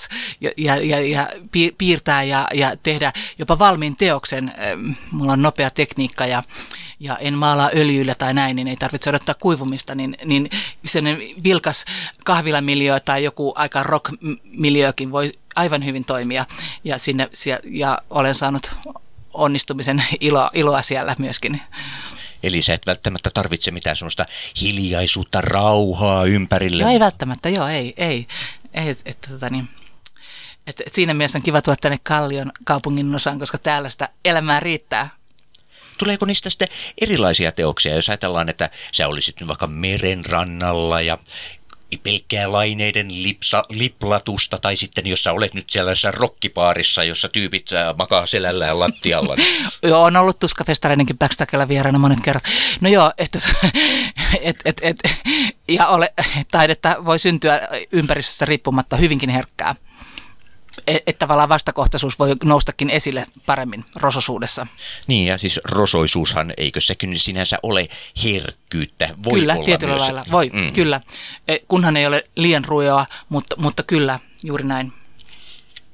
ja, 0.58 0.76
ja, 0.76 1.00
ja 1.00 1.30
piirtää 1.78 2.24
ja, 2.24 2.48
ja 2.54 2.76
tehdä 2.84 3.14
jopa 3.40 3.60
valmiin 3.60 3.98
teo 3.98 4.12
teoksen, 4.12 4.54
mulla 5.12 5.34
on 5.34 5.42
nopea 5.42 5.70
tekniikka 5.70 6.26
ja, 6.26 6.44
ja 7.00 7.18
en 7.18 7.38
maalaa 7.38 7.70
öljyllä 7.76 8.16
tai 8.16 8.34
näin, 8.34 8.56
niin 8.56 8.68
ei 8.68 8.76
tarvitse 8.76 9.10
odottaa 9.10 9.36
kuivumista, 9.36 9.96
niin, 9.96 10.18
niin 10.26 10.50
sellainen 10.86 11.44
vilkas 11.44 11.86
kahvilamiljöö 12.26 13.00
tai 13.00 13.24
joku 13.24 13.54
aika 13.56 13.84
rock 13.84 14.14
voi 15.12 15.32
aivan 15.56 15.86
hyvin 15.86 16.06
toimia 16.06 16.46
ja, 16.84 16.98
sinne, 16.98 17.30
ja 17.66 18.02
olen 18.10 18.36
saanut 18.36 18.72
onnistumisen 19.34 20.04
iloa, 20.20 20.50
iloa 20.54 20.82
siellä 20.82 21.16
myöskin. 21.20 21.62
Eli 22.44 22.62
sä 22.62 22.74
et 22.74 22.86
välttämättä 22.86 23.30
tarvitse 23.34 23.72
mitään 23.72 23.96
sellaista 23.96 24.26
hiljaisuutta, 24.62 25.42
rauhaa 25.42 26.26
ympärille. 26.26 26.84
No 26.84 26.90
ei 26.90 27.00
välttämättä, 27.00 27.50
joo, 27.50 27.68
ei, 27.68 27.94
ei. 27.98 28.28
ei 28.74 28.96
että, 29.06 29.30
tota 29.30 29.50
niin, 29.50 29.70
Et, 30.68 30.82
et 30.86 30.94
siinä 30.94 31.14
mielessä 31.14 31.38
on 31.38 31.44
kiva 31.44 31.62
tuoda 31.62 31.78
tänne 31.82 32.00
Kallion 32.04 32.52
kaupungin 32.66 33.16
osaan, 33.16 33.40
koska 33.40 33.58
täällä 33.58 33.90
sitä 33.90 34.10
elämää 34.26 34.60
riittää. 34.60 35.10
Tuleeko 35.98 36.26
niistä 36.26 36.50
sitten 36.50 36.68
erilaisia 37.02 37.52
teoksia, 37.52 37.96
jos 37.96 38.10
ajatellaan, 38.10 38.50
että 38.50 38.70
sä 38.94 39.08
olisit 39.08 39.40
nyt 39.40 39.48
vaikka 39.48 39.68
meren 39.68 40.26
rannalla 40.26 41.02
ja 41.02 41.18
pelkkää 41.98 42.52
laineiden 42.52 43.24
lipsa, 43.24 43.64
liplatusta, 43.70 44.58
tai 44.58 44.76
sitten 44.76 45.08
jos 45.08 45.24
sä 45.24 45.32
olet 45.32 45.54
nyt 45.54 45.70
siellä 45.70 45.92
jossain 45.92 46.14
rokkipaarissa, 46.14 47.04
jossa 47.04 47.30
tyypit 47.30 47.74
äh, 47.74 47.96
makaa 47.98 48.26
selällään 48.26 48.80
lattialla. 48.80 49.36
niin 49.36 49.66
Joo, 49.84 50.04
on 50.04 50.18
ollut 50.18 50.40
tuskafestareidenkin 50.40 51.18
backstakella 51.18 51.68
vieraana 51.68 52.00
monet 52.00 52.20
kerrat. 52.24 52.44
No 52.82 52.90
joo, 52.90 53.12
että 53.18 53.40
et, 54.42 54.62
et, 54.66 54.80
et, 54.82 54.98
ja 55.68 55.88
ole, 55.88 56.14
taidetta 56.52 56.96
voi 57.06 57.20
syntyä 57.20 57.68
ympäristöstä 57.92 58.46
riippumatta 58.46 58.96
hyvinkin 58.96 59.30
herkkää. 59.30 59.76
Et, 60.88 61.04
et 61.08 61.20
tavallaan 61.20 61.50
vastakohtaisuus 61.50 62.20
voi 62.20 62.36
noustakin 62.44 62.90
esille 62.90 63.26
paremmin 63.46 63.86
rososuudessa. 63.96 64.68
Niin, 65.08 65.28
ja 65.28 65.38
siis 65.38 65.60
rosoisuushan, 65.64 66.54
eikö 66.58 66.82
se 66.82 66.96
sinänsä 67.16 67.58
ole 67.64 67.88
herkkyyttä? 68.24 69.10
Voi 69.24 69.40
kyllä, 69.40 69.54
olla 69.54 69.66
tietyllä 69.66 69.94
myös. 69.94 70.02
lailla. 70.02 70.26
Voi, 70.32 70.50
mm. 70.54 70.74
kyllä. 70.74 71.02
E, 71.48 71.58
Kunhan 71.68 71.98
ei 71.98 72.06
ole 72.06 72.28
liian 72.36 72.66
rujoa, 72.66 73.06
mutta, 73.30 73.56
mutta 73.60 73.84
kyllä, 73.84 74.20
juuri 74.44 74.64
näin. 74.64 74.94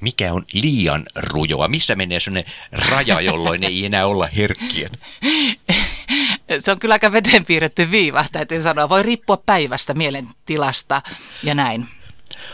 Mikä 0.02 0.34
on 0.34 0.46
liian 0.54 1.06
rujoa? 1.16 1.68
Missä 1.68 1.96
menee 1.96 2.20
sellainen 2.20 2.52
raja, 2.72 3.22
jolloin 3.22 3.64
ei 3.64 3.86
enää 3.86 4.08
olla 4.08 4.28
herkkiä? 4.38 4.90
Se 6.60 6.72
on 6.72 6.80
kyllä 6.80 6.96
aika 6.96 7.12
veteen 7.12 7.46
piirretty 7.46 7.92
viiva, 7.92 8.26
täytyy 8.32 8.62
sanoa. 8.62 8.90
Voi 8.90 9.04
riippua 9.04 9.38
päivästä, 9.38 9.94
mielentilasta 9.94 11.02
ja 11.44 11.56
näin. 11.56 11.88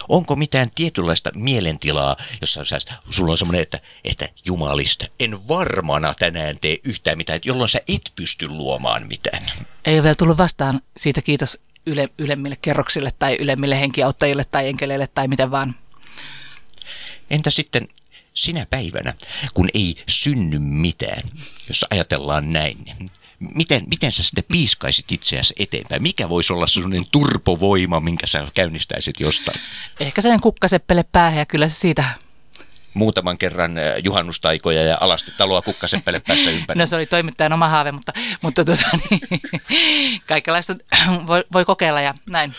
Onko 0.10 0.36
mitään 0.36 0.72
tietynlaista 0.76 1.32
mielentilaa, 1.36 2.16
jossa 2.42 2.66
sä, 2.66 2.78
sulla 3.10 3.32
on 3.32 3.38
semmoinen, 3.38 3.62
että, 3.62 3.80
että 4.04 4.30
jumalista, 4.46 5.06
en 5.20 5.48
varmana 5.48 6.14
tänään 6.14 6.60
tee 6.62 6.78
yhtään 6.84 7.18
mitään, 7.18 7.40
jolloin 7.46 7.70
sä 7.70 7.80
et 7.88 8.12
pysty 8.16 8.48
luomaan 8.48 9.08
mitään? 9.08 9.44
Ei 9.86 9.94
ole 9.96 10.04
vielä 10.04 10.16
tullut 10.16 10.38
vastaan 10.38 10.82
siitä 10.98 11.22
kiitos 11.22 11.60
yle, 11.86 12.10
ylemmille 12.18 12.58
kerroksille 12.62 13.10
tai 13.20 13.38
ylemmille 13.40 13.80
henkiauttajille 13.80 14.44
tai 14.44 14.68
enkeleille 14.68 15.08
tai 15.08 15.28
miten 15.28 15.52
vaan. 15.52 15.76
Entä 17.30 17.52
sitten 17.52 17.88
sinä 18.34 18.66
päivänä, 18.70 19.14
kun 19.54 19.70
ei 19.74 19.96
synny 20.10 20.60
mitään, 20.60 21.24
jos 21.68 21.86
ajatellaan 21.90 22.52
näin, 22.52 22.78
miten, 23.56 23.82
miten 23.90 24.12
sä 24.12 24.24
sitten 24.24 24.44
piiskaisit 24.48 25.12
itseäsi 25.12 25.54
eteenpäin? 25.60 26.02
Mikä 26.02 26.30
voisi 26.30 26.54
olla 26.54 26.68
sellainen 26.68 27.06
turpovoima, 27.12 28.00
minkä 28.00 28.28
sä 28.28 28.48
käynnistäisit 28.54 29.20
jostain? 29.20 29.62
Ehkä 30.00 30.22
sen 30.22 30.42
kukkaseppele 30.42 31.06
päähän 31.12 31.40
ja 31.40 31.46
kyllä 31.46 31.68
se 31.68 31.76
siitä. 31.76 32.04
Muutaman 32.94 33.38
kerran 33.38 33.78
äh, 33.78 33.84
juhannustaikoja 34.04 34.84
ja 34.84 34.98
alasti 35.02 35.32
taloa 35.38 35.62
kukkaseppele 35.62 36.20
päässä 36.28 36.52
ympäri. 36.52 36.80
No 36.80 36.86
se 36.86 36.96
oli 36.96 37.06
toimittajan 37.06 37.54
oma 37.54 37.68
haave, 37.68 37.92
mutta, 37.92 38.14
mutta 38.42 38.66
tota, 38.66 38.90
niin, 39.10 39.22
kaikenlaista 40.28 40.76
voi, 41.28 41.44
voi 41.54 41.66
kokeilla 41.66 42.02
ja 42.02 42.14
näin. 42.30 42.54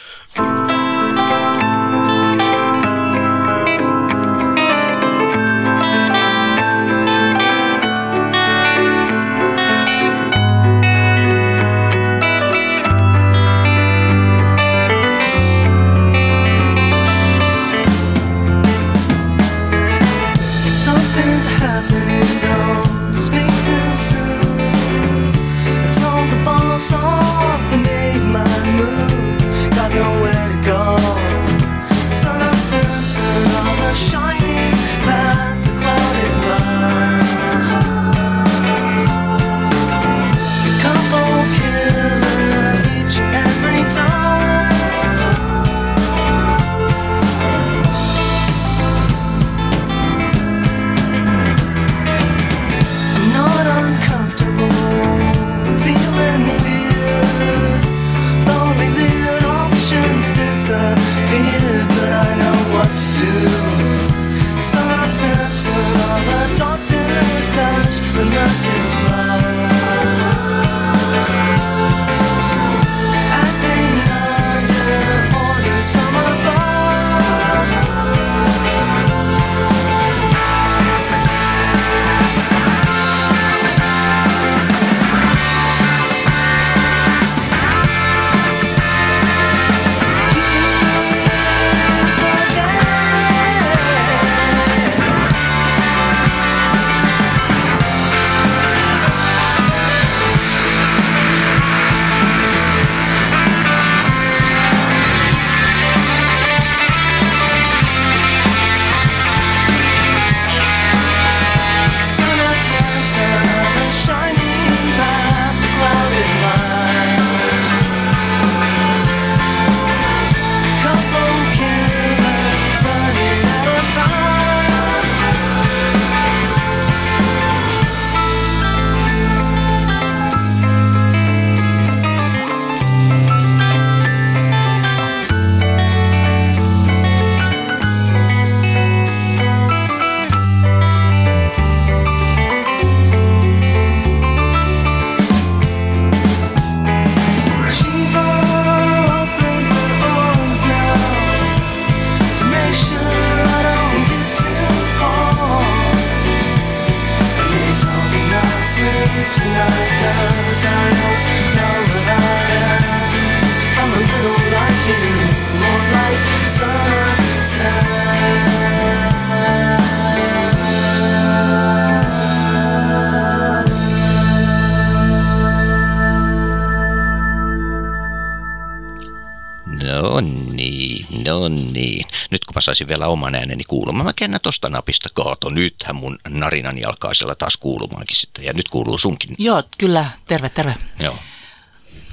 Saisin 182.64 182.88
vielä 182.88 183.07
oman 183.07 183.35
ääneni 183.35 183.64
kuulumaan, 183.64 184.07
mä 184.07 184.12
käännän 184.16 184.40
tosta 184.40 184.68
napista 184.68 185.09
kaato. 185.14 185.50
Nythän 185.50 185.96
mun 185.96 186.18
narinani 186.29 186.85
alkaa 186.85 187.14
siellä 187.14 187.35
taas 187.35 187.57
kuulumaankin 187.57 188.16
sitten. 188.16 188.44
Ja 188.44 188.53
nyt 188.53 188.68
kuuluu 188.68 188.98
sunkin. 188.98 189.35
Joo, 189.38 189.62
kyllä. 189.79 190.07
Terve, 190.27 190.48
terve. 190.48 190.74
Joo. 191.00 191.18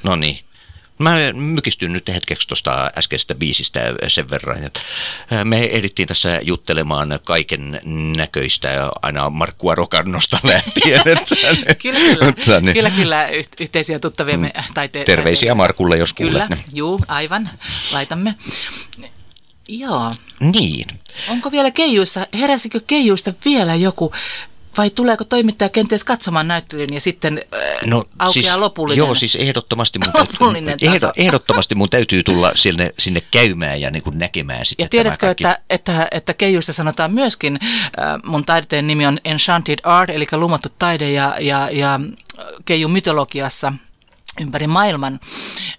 No 0.04 0.16
niin. 0.16 0.40
Mä 0.98 1.16
mykistyn 1.34 1.94
nyt 1.94 2.08
hetkeksi 2.08 2.48
tuosta 2.48 2.92
äskeisestä 2.98 3.36
biisistä 3.36 3.80
sen 4.08 4.30
verran. 4.30 4.64
että 4.64 4.80
Me 5.44 5.64
ehdittiin 5.64 6.08
tässä 6.08 6.40
juttelemaan 6.44 7.20
kaiken 7.24 7.80
näköistä 8.18 8.92
aina 9.02 9.30
Markkua 9.30 9.76
Rokannosta 9.76 10.38
lähtien. 10.54 11.02
että- 11.06 11.36
Kyllä, 11.82 11.98
kyllä. 12.02 12.26
mutta 12.26 12.62
niin. 12.62 12.74
kyllä, 12.74 12.90
kyllä 12.90 13.28
yh- 13.30 13.48
yhteisiä 13.60 14.00
tuttavia 14.00 14.38
me, 14.38 14.52
taite- 14.74 15.04
Terveisiä 15.04 15.50
taite- 15.52 15.58
Markulle, 15.58 15.98
jos 15.98 16.14
Kyllä, 16.14 16.32
kuulet. 16.32 16.50
ne. 16.50 16.58
juu, 16.74 17.02
aivan, 17.08 17.50
laitamme. 17.92 18.36
Joo, 19.80 20.12
Niin. 20.40 20.88
onko 21.30 21.52
vielä 21.52 21.72
keijuissa, 21.72 22.28
heräsikö 22.34 22.80
keijuista 22.88 23.34
vielä 23.46 23.76
joku, 23.76 24.12
vai 24.78 24.90
tuleeko 24.90 25.24
toimittaja 25.24 25.70
kenties 25.70 26.04
katsomaan 26.04 26.48
näyttelyn 26.48 26.94
ja 26.94 27.02
sitten 27.02 27.42
äh, 27.54 27.60
No, 27.88 27.98
aukeaa 27.98 28.30
siis, 28.32 28.56
lopullinen? 28.56 28.98
Joo, 28.98 29.16
siis 29.16 29.36
ehdottomasti 29.36 30.00
mun, 30.00 30.08
Lopullinen 30.42 30.78
ehdo, 30.82 31.12
ehdottomasti 31.18 31.76
mun 31.76 31.90
täytyy 31.90 32.24
tulla 32.24 32.52
sinne, 32.56 32.92
sinne 33.00 33.22
käymään 33.32 33.82
ja 33.82 33.92
niin 33.92 34.04
kuin 34.04 34.20
näkemään 34.20 34.66
sitten 34.66 34.84
Ja 34.84 34.90
tiedätkö, 34.90 35.26
kaikki. 35.26 35.44
että, 35.44 35.60
että, 35.70 36.08
että 36.12 36.34
keijuista 36.34 36.74
sanotaan 36.74 37.14
myöskin, 37.14 37.60
äh, 37.64 38.20
mun 38.26 38.46
taiteen 38.46 38.88
nimi 38.88 39.06
on 39.06 39.20
Enchanted 39.26 39.80
Art, 39.84 40.10
eli 40.10 40.28
lumottu 40.32 40.70
taide 40.80 41.12
ja, 41.12 41.36
ja, 41.40 41.70
ja 41.72 42.00
keijun 42.66 42.92
mytologiassa 42.92 43.74
ympäri 44.42 44.68
maailman, 44.68 45.20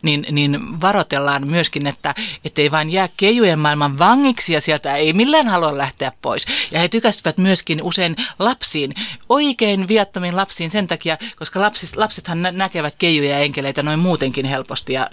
niin, 0.03 0.27
niin 0.31 0.81
varoitellaan 0.81 1.47
myöskin, 1.47 1.87
että 1.87 2.15
ei 2.57 2.71
vain 2.71 2.91
jää 2.91 3.09
keijujen 3.17 3.59
maailman 3.59 3.99
vangiksi 3.99 4.53
ja 4.53 4.61
sieltä 4.61 4.95
ei 4.95 5.13
millään 5.13 5.49
halua 5.49 5.79
lähteä 5.79 6.13
pois. 6.23 6.47
Ja 6.71 6.81
he 6.81 6.89
tykästyvät 6.89 7.39
myöskin 7.39 7.83
usein 7.83 8.17
lapsiin, 8.39 8.95
oikein 9.29 9.89
viattomiin 9.89 10.37
lapsiin 10.37 10.71
sen 10.71 10.87
takia, 10.87 11.19
koska 11.37 11.61
lapsis, 11.61 11.97
lapsethan 11.97 12.43
nä- 12.43 12.53
näkevät 12.53 12.95
keijuja 12.99 13.31
ja 13.31 13.39
enkeleitä 13.39 13.83
noin 13.83 13.99
muutenkin 13.99 14.47
helposti 14.47 14.93
ja, 14.93 15.09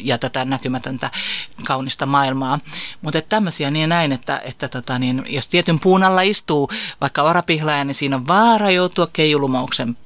ja 0.00 0.18
tätä 0.18 0.44
näkymätöntä 0.44 1.10
kaunista 1.66 2.06
maailmaa. 2.06 2.58
Mutta 3.02 3.22
tämmöisiä 3.22 3.70
niin 3.70 3.88
näin, 3.88 4.12
että, 4.12 4.40
että 4.44 4.68
tota 4.68 4.98
niin, 4.98 5.24
jos 5.28 5.48
tietyn 5.48 5.80
puun 5.80 6.02
alla 6.02 6.22
istuu 6.22 6.70
vaikka 7.00 7.22
orapihlaaja, 7.22 7.84
niin 7.84 7.94
siinä 7.94 8.16
on 8.16 8.26
vaara 8.26 8.70
joutua 8.70 9.08
keijulumouksen 9.12 9.96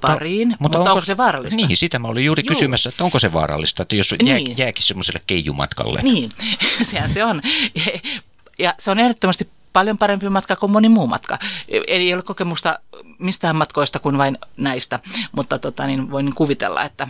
pariin, 0.00 0.56
mutta 0.58 0.78
onko 0.78 1.00
se 1.00 1.16
vaarallista? 1.16 1.56
Niin, 1.56 1.76
sitä 1.76 1.98
mä 1.98 2.08
olin 2.08 2.24
juuri 2.24 2.42
Juu. 2.46 2.54
kysymässä, 2.54 2.88
että 2.88 3.04
onko 3.04 3.18
se 3.18 3.32
vaarallista, 3.32 3.82
että 3.82 3.96
jos 3.96 4.14
jää, 4.24 4.36
Niin. 4.38 4.58
jääkin 4.58 4.84
semmoiselle 4.84 5.20
keijumatkalle. 5.26 6.00
Niin, 6.02 6.30
sehän 6.90 7.12
se 7.12 7.24
on. 7.24 7.42
Ja 8.58 8.74
se 8.78 8.90
on 8.90 8.98
ehdottomasti 8.98 9.48
paljon 9.72 9.98
parempi 9.98 10.28
matka 10.28 10.56
kuin 10.56 10.72
moni 10.72 10.88
muu 10.88 11.06
matka. 11.06 11.38
Eli 11.68 11.84
ei 11.88 12.14
ole 12.14 12.22
kokemusta 12.22 12.78
mistään 13.18 13.56
matkoista 13.56 13.98
kuin 13.98 14.18
vain 14.18 14.38
näistä, 14.56 15.00
mutta 15.32 15.58
tota, 15.58 15.86
niin 15.86 16.10
voin 16.10 16.34
kuvitella, 16.34 16.82
että 16.84 17.08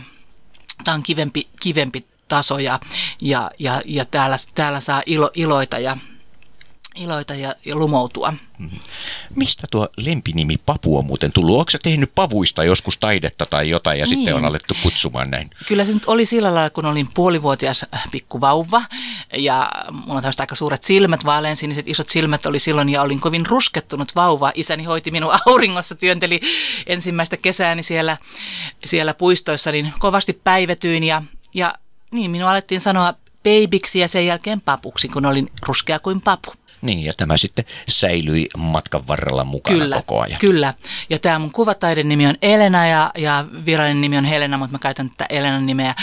tämä 0.83 0.95
on 0.95 1.03
kivempi, 1.03 1.47
kivempi 1.61 2.05
taso 2.27 2.59
ja, 2.59 2.79
ja, 3.21 3.51
ja, 3.59 3.81
ja 3.85 4.05
täällä, 4.05 4.37
täällä 4.55 4.79
saa 4.79 5.01
ilo, 5.05 5.31
iloita 5.35 5.79
ja 5.79 5.97
iloita 6.97 7.35
ja, 7.35 7.55
ja 7.65 7.75
lumoutua. 7.75 8.33
Mistä 9.35 9.67
tuo 9.71 9.87
lempinimi 9.97 10.57
Papu 10.65 10.97
on 10.97 11.05
muuten 11.05 11.31
tullut? 11.31 11.59
Onko 11.59 11.71
se 11.71 11.77
tehnyt 11.83 12.11
pavuista 12.15 12.63
joskus 12.63 12.97
taidetta 12.97 13.45
tai 13.45 13.69
jotain 13.69 13.99
ja 13.99 14.05
niin. 14.05 14.09
sitten 14.09 14.33
Niin. 14.33 14.35
on 14.35 14.45
alettu 14.45 14.73
kutsumaan 14.83 15.31
näin? 15.31 15.49
Kyllä 15.67 15.85
se 15.85 15.93
nyt 15.93 16.03
oli 16.07 16.25
sillä 16.25 16.53
lailla, 16.53 16.69
kun 16.69 16.85
olin 16.85 17.07
puolivuotias 17.13 17.85
äh, 17.93 18.03
pikku 18.11 18.41
vauva 18.41 18.81
ja 19.37 19.69
mulla 19.91 20.13
on 20.13 20.21
tämmöiset 20.21 20.39
aika 20.39 20.55
suuret 20.55 20.83
silmät, 20.83 21.25
vaaleansiniset 21.25 21.87
isot 21.87 22.09
silmät 22.09 22.45
oli 22.45 22.59
silloin 22.59 22.89
ja 22.89 23.01
olin 23.01 23.19
kovin 23.19 23.45
ruskettunut 23.45 24.15
vauva. 24.15 24.51
Isäni 24.55 24.83
hoiti 24.83 25.11
minua 25.11 25.39
auringossa, 25.45 25.95
työnteli 25.95 26.41
ensimmäistä 26.85 27.37
kesääni 27.37 27.83
siellä, 27.83 28.17
siellä 28.85 29.13
puistoissa, 29.13 29.71
niin 29.71 29.93
kovasti 29.99 30.33
päivetyin 30.33 31.03
ja, 31.03 31.23
ja 31.53 31.75
niin 32.11 32.31
minua 32.31 32.51
alettiin 32.51 32.81
sanoa 32.81 33.13
babyksi 33.43 33.99
ja 33.99 34.07
sen 34.07 34.25
jälkeen 34.25 34.61
papuksi, 34.61 35.07
kun 35.07 35.25
olin 35.25 35.51
ruskea 35.67 35.99
kuin 35.99 36.21
papu. 36.21 36.53
Niin, 36.81 37.03
ja 37.05 37.13
tämä 37.17 37.37
sitten 37.37 37.65
säilyi 37.89 38.47
matkan 38.57 39.07
varrella 39.07 39.43
mukana 39.43 39.79
Kyllä, 39.79 39.95
koko 39.95 40.21
ajan. 40.21 40.39
kyllä. 40.39 40.73
Ja 41.09 41.19
tämä 41.19 41.39
mun 41.39 41.51
kuvataiden 41.51 42.09
nimi 42.09 42.27
on 42.27 42.35
Elena 42.41 42.87
ja, 42.87 43.11
ja 43.17 43.45
virallinen 43.65 44.01
nimi 44.01 44.17
on 44.17 44.25
Helena, 44.25 44.57
mutta 44.57 44.71
mä 44.71 44.79
käytän 44.79 45.09
tätä 45.09 45.25
Elenan 45.29 45.65
nimeä. 45.65 45.95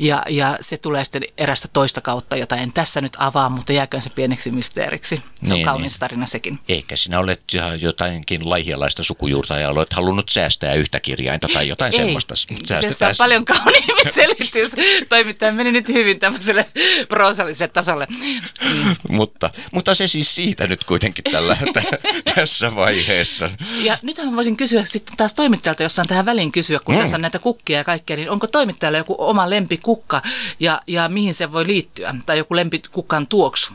Ja, 0.00 0.22
ja 0.28 0.56
se 0.60 0.76
tulee 0.76 1.04
sitten 1.04 1.22
erästä 1.38 1.68
toista 1.72 2.00
kautta, 2.00 2.36
jota 2.36 2.56
en 2.56 2.72
tässä 2.72 3.00
nyt 3.00 3.12
avaa, 3.18 3.48
mutta 3.48 3.72
jääköön 3.72 4.02
se 4.02 4.10
pieneksi 4.10 4.50
mysteeriksi. 4.50 5.16
Se 5.16 5.52
on 5.52 5.56
Niin, 5.56 5.64
kaunis 5.64 5.92
niin. 5.92 6.00
tarina 6.00 6.26
sekin. 6.26 6.58
Eikä 6.68 6.96
sinä 6.96 7.18
olet 7.18 7.42
jotainkin 7.80 8.50
laihialaista 8.50 9.02
sukujuurta 9.02 9.58
ja 9.58 9.70
olet 9.70 9.92
halunnut 9.92 10.28
säästää 10.28 10.74
yhtä 10.74 11.00
kirjainta 11.00 11.48
tai 11.52 11.68
jotain 11.68 11.92
semmoista. 11.92 12.34
Ei, 12.50 12.94
se 12.94 13.06
on 13.06 13.14
paljon 13.18 13.44
kauniimmin 13.44 14.12
selitys. 14.20 14.72
Toimittaja 15.08 15.52
meni 15.52 15.72
nyt 15.72 15.88
hyvin 15.88 16.18
tämmöiselle 16.18 16.66
proosalliselle 17.08 17.70
tasolle. 17.72 18.06
Mm. 18.10 18.96
mutta, 19.08 19.50
mutta 19.72 19.94
se 19.94 20.08
siis 20.08 20.34
siitä 20.34 20.66
nyt 20.66 20.84
kuitenkin 20.84 21.24
tällä, 21.24 21.56
t- 21.74 22.34
tässä 22.34 22.74
vaiheessa. 22.74 23.50
Ja 23.82 23.98
nythän 24.02 24.36
voisin 24.36 24.56
kysyä 24.56 24.84
sitten 24.84 25.16
taas 25.16 25.34
toimittajalta, 25.34 25.82
jos 25.82 25.94
saan 25.94 26.08
tähän 26.08 26.26
väliin 26.26 26.52
kysyä, 26.52 26.80
kun 26.84 26.94
mm. 26.94 27.00
tässä 27.00 27.16
on 27.16 27.22
näitä 27.22 27.38
kukkia 27.38 27.78
ja 27.78 27.84
kaikkea, 27.84 28.16
niin 28.16 28.30
onko 28.30 28.46
toimittajalla 28.46 28.98
joku 28.98 29.14
oma 29.18 29.50
lempikukka 29.90 30.22
ja, 30.60 30.82
ja 30.86 31.08
mihin 31.08 31.34
se 31.34 31.52
voi 31.52 31.66
liittyä? 31.66 32.14
Tai 32.26 32.38
joku 32.38 32.56
lempikukkan 32.56 33.26
tuoksu? 33.26 33.74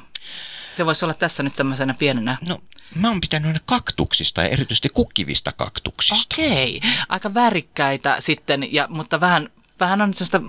Se 0.75 0.85
voisi 0.85 1.05
olla 1.05 1.13
tässä 1.13 1.43
nyt 1.43 1.55
tämmöisenä 1.55 1.93
pienenä. 1.93 2.37
No, 2.47 2.59
mä 2.95 3.07
oon 3.07 3.21
pitänyt 3.21 3.47
aina 3.47 3.59
kaktuksista 3.65 4.41
ja 4.41 4.47
erityisesti 4.47 4.89
kukkivista 4.89 5.51
kaktuksista. 5.51 6.35
Okei, 6.35 6.81
aika 7.09 7.33
värikkäitä 7.33 8.15
sitten, 8.19 8.73
ja, 8.73 8.87
mutta 8.89 9.19
vähän, 9.19 9.49
vähän 9.79 10.01
on 10.01 10.13
sellaista 10.13 10.41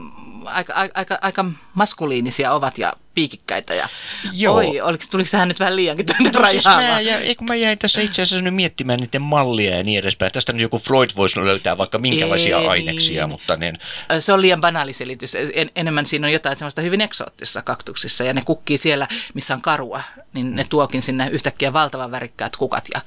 aika, 0.45 0.75
aika, 0.95 1.19
aika 1.23 1.45
maskuliinisia 1.75 2.53
ovat 2.53 2.79
ja 2.79 2.93
piikikkäitä. 3.17 3.75
Ja, 3.75 3.89
Joo. 4.33 4.57
Oi, 4.57 4.81
oliko, 4.81 5.05
tuliko 5.11 5.29
sehän 5.29 5.49
nyt 5.49 5.61
vähän 5.61 5.77
liiankin 5.77 6.07
tuonne 6.07 6.31
No 6.31 6.47
siis 6.47 6.65
rajaamaan? 6.65 6.93
mä, 6.93 7.01
ja, 7.01 7.35
kun 7.35 7.47
mä 7.47 7.55
jäin 7.55 7.79
tässä 7.79 8.01
itse 8.01 8.23
asiassa 8.23 8.45
nyt 8.45 8.55
miettimään 8.55 9.01
niiden 9.01 9.23
mallia 9.23 9.77
ja 9.77 9.83
niin 9.85 9.99
edespäin. 9.99 10.33
Tästä 10.33 10.53
nyt 10.53 10.63
joku 10.63 10.79
Freud 10.79 11.11
voisi 11.17 11.45
löytää 11.45 11.79
vaikka 11.79 11.99
minkälaisia 11.99 12.59
Ei. 12.59 12.67
aineksia, 12.67 13.27
mutta 13.27 13.57
niin, 13.57 13.79
Se 14.19 14.33
on 14.33 14.41
liian 14.43 14.61
banaali 14.61 14.93
selitys. 14.93 15.37
En, 15.55 15.71
enemmän 15.77 16.07
siinä 16.07 16.27
on 16.27 16.33
jotain 16.33 16.57
semmoista 16.57 16.81
hyvin 16.81 17.01
eksoottisessa 17.01 17.63
kaktuksissa 17.63 18.25
ja 18.25 18.35
ne 18.35 18.43
kukkii 18.45 18.79
siellä, 18.79 19.09
missä 19.35 19.55
on 19.55 19.63
karua, 19.63 20.03
niin 20.35 20.57
ne 20.57 20.67
tuokin 20.69 21.03
sinne 21.03 21.29
yhtäkkiä 21.33 21.73
valtavan 21.73 22.11
värikkäät 22.11 22.57
kukat 22.57 22.85
ja, 22.95 23.01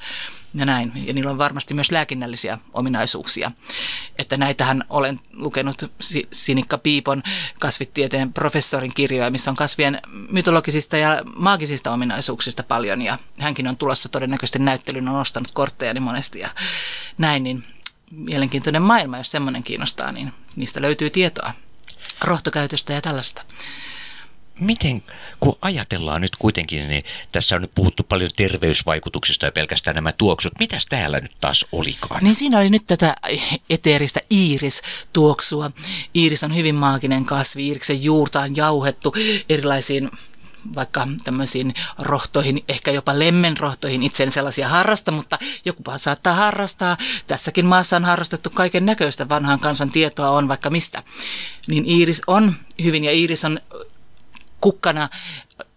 ja 0.55 0.65
näin. 0.65 0.91
Ja 1.07 1.13
niillä 1.13 1.31
on 1.31 1.37
varmasti 1.37 1.73
myös 1.73 1.91
lääkinnällisiä 1.91 2.57
ominaisuuksia. 2.73 3.51
Että 4.19 4.37
näitähän 4.37 4.83
olen 4.89 5.19
lukenut 5.33 5.91
Si- 6.01 6.27
Sinikka 6.31 6.77
Piipon 6.77 7.23
kasvitieteen 7.59 8.33
professorin 8.33 8.91
kirjoja, 8.95 9.31
missä 9.31 9.51
on 9.51 9.57
kasvien 9.57 10.01
mytologisista 10.29 10.97
ja 10.97 11.21
maagisista 11.35 11.91
ominaisuuksista 11.91 12.63
paljon 12.63 13.01
ja 13.01 13.17
hänkin 13.39 13.67
on 13.67 13.77
tulossa 13.77 14.09
todennäköisesti 14.09 14.59
näyttelyyn, 14.59 15.09
on 15.09 15.21
ostanut 15.21 15.51
kortteja 15.51 15.93
niin 15.93 16.03
monesti 16.03 16.39
ja 16.39 16.49
näin, 17.17 17.43
niin 17.43 17.63
mielenkiintoinen 18.11 18.83
maailma, 18.83 19.17
jos 19.17 19.31
semmoinen 19.31 19.63
kiinnostaa, 19.63 20.11
niin 20.11 20.33
niistä 20.55 20.81
löytyy 20.81 21.09
tietoa 21.09 21.53
rohtokäytöstä 22.21 22.93
ja 22.93 23.01
tällaista. 23.01 23.43
Miten, 24.59 25.03
kun 25.39 25.57
ajatellaan 25.61 26.21
nyt 26.21 26.35
kuitenkin, 26.35 26.89
niin 26.89 27.03
tässä 27.31 27.55
on 27.55 27.61
nyt 27.61 27.75
puhuttu 27.75 28.03
paljon 28.03 28.29
terveysvaikutuksista 28.35 29.45
ja 29.45 29.51
pelkästään 29.51 29.95
nämä 29.95 30.11
tuoksut. 30.11 30.53
Mitäs 30.59 30.85
täällä 30.85 31.19
nyt 31.19 31.35
taas 31.41 31.65
olikaan? 31.71 32.23
Niin 32.23 32.35
siinä 32.35 32.59
oli 32.59 32.69
nyt 32.69 32.87
tätä 32.87 33.15
eteeristä 33.69 34.21
iiris-tuoksua. 34.31 35.71
Iiris 36.15 36.43
on 36.43 36.55
hyvin 36.55 36.75
maaginen 36.75 37.25
kasvi. 37.25 37.67
Iiriksen 37.67 38.03
juurta 38.03 38.41
on 38.41 38.55
jauhettu 38.55 39.13
erilaisiin 39.49 40.09
vaikka 40.75 41.07
tämmöisiin 41.23 41.73
rohtoihin, 41.99 42.63
ehkä 42.67 42.91
jopa 42.91 43.19
lemmenrohtoihin. 43.19 44.03
Itse 44.03 44.23
en 44.23 44.31
sellaisia 44.31 44.67
harrasta, 44.67 45.11
mutta 45.11 45.39
joku 45.65 45.83
saattaa 45.97 46.33
harrastaa. 46.33 46.97
Tässäkin 47.27 47.65
maassa 47.65 47.95
on 47.95 48.05
harrastettu 48.05 48.49
kaiken 48.49 48.85
näköistä 48.85 49.29
vanhan 49.29 49.59
kansan 49.59 49.91
tietoa 49.91 50.29
on 50.29 50.47
vaikka 50.47 50.69
mistä. 50.69 51.03
Niin 51.67 51.85
Iiris 51.89 52.21
on 52.27 52.53
hyvin 52.83 53.03
ja 53.03 53.11
Iiris 53.11 53.45
on 53.45 53.59
kukkana 54.61 55.09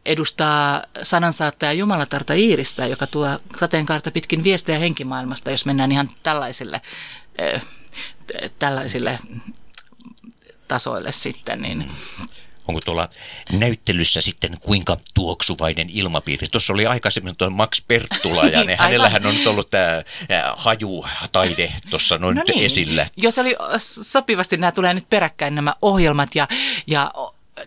edustaa 0.07 0.83
sanansaattaja 1.03 1.73
Jumalatarta 1.73 2.35
Iiristä, 2.35 2.87
joka 2.87 3.07
tuo 3.07 3.39
sateenkaarta 3.61 4.11
pitkin 4.11 4.45
viestejä 4.45 4.79
henkimaailmasta, 4.79 5.51
jos 5.51 5.67
mennään 5.67 5.93
ihan 5.93 6.09
tällaisille, 6.23 6.81
äh, 7.55 7.63
tällaisille 8.59 9.19
tasoille 10.69 11.13
sitten, 11.13 11.63
niin 11.63 11.91
Onko 12.69 12.81
tuolla 12.85 13.09
näyttelyssä 13.53 14.21
sitten 14.21 14.57
kuinka 14.61 14.97
tuoksuvainen 15.15 15.91
ilmapiiri? 15.91 16.49
Tuossa 16.49 16.73
oli 16.73 16.87
aikaisemmin 16.87 17.37
tuo 17.37 17.51
Max 17.51 17.83
Perttula 17.89 18.45
ja 18.45 18.59
Niin, 18.59 18.67
ne, 18.67 18.77
hänellähän 18.77 19.27
on 19.27 19.37
ollut 19.47 19.71
tämä 19.71 20.03
hajutaide 20.57 21.73
tuossa 21.91 22.19
noin 22.19 22.37
no 22.37 22.43
niin, 22.49 22.67
esillä. 22.67 23.07
Jos 23.17 23.39
oli 23.39 23.57
sopivasti, 24.03 24.57
nämä 24.57 24.73
tulee 24.73 24.95
nyt 24.95 25.11
peräkkäin 25.11 25.55
nämä 25.55 25.75
ohjelmat 25.83 26.35
ja, 26.35 26.49
ja 26.87 27.13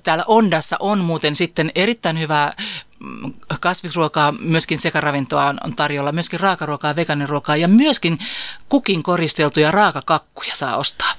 täällä 0.03 0.23
Ondassa 0.27 0.77
on 0.79 0.99
muuten 0.99 1.35
sitten 1.35 1.71
erittäin 1.75 2.19
hyvä 2.19 2.53
mm, 2.99 3.33
kasvisruokaa, 3.59 4.31
myöskin 4.39 4.79
sekaravintoa 4.79 5.45
on, 5.45 5.73
tarjolla, 5.75 6.11
myöskin 6.11 6.39
raakaruokaa, 6.39 6.95
vegaaniruokaa 6.95 7.55
ja 7.55 7.67
myöskin 7.67 8.17
kukin 8.69 9.03
koristeltuja 9.03 9.71
raakakakkuja 9.71 10.55
saa 10.55 10.77
ostaa. 10.77 11.13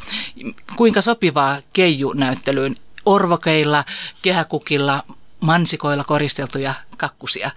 Kuinka 0.77 1.01
sopivaa 1.01 1.59
keiju-näyttelyyn 1.73 2.77
orvokeilla, 3.07 3.85
kehäkukilla, 4.23 5.03
mansikoilla 5.41 6.05
koristeltuja 6.05 6.75
kakkusia. 6.97 7.51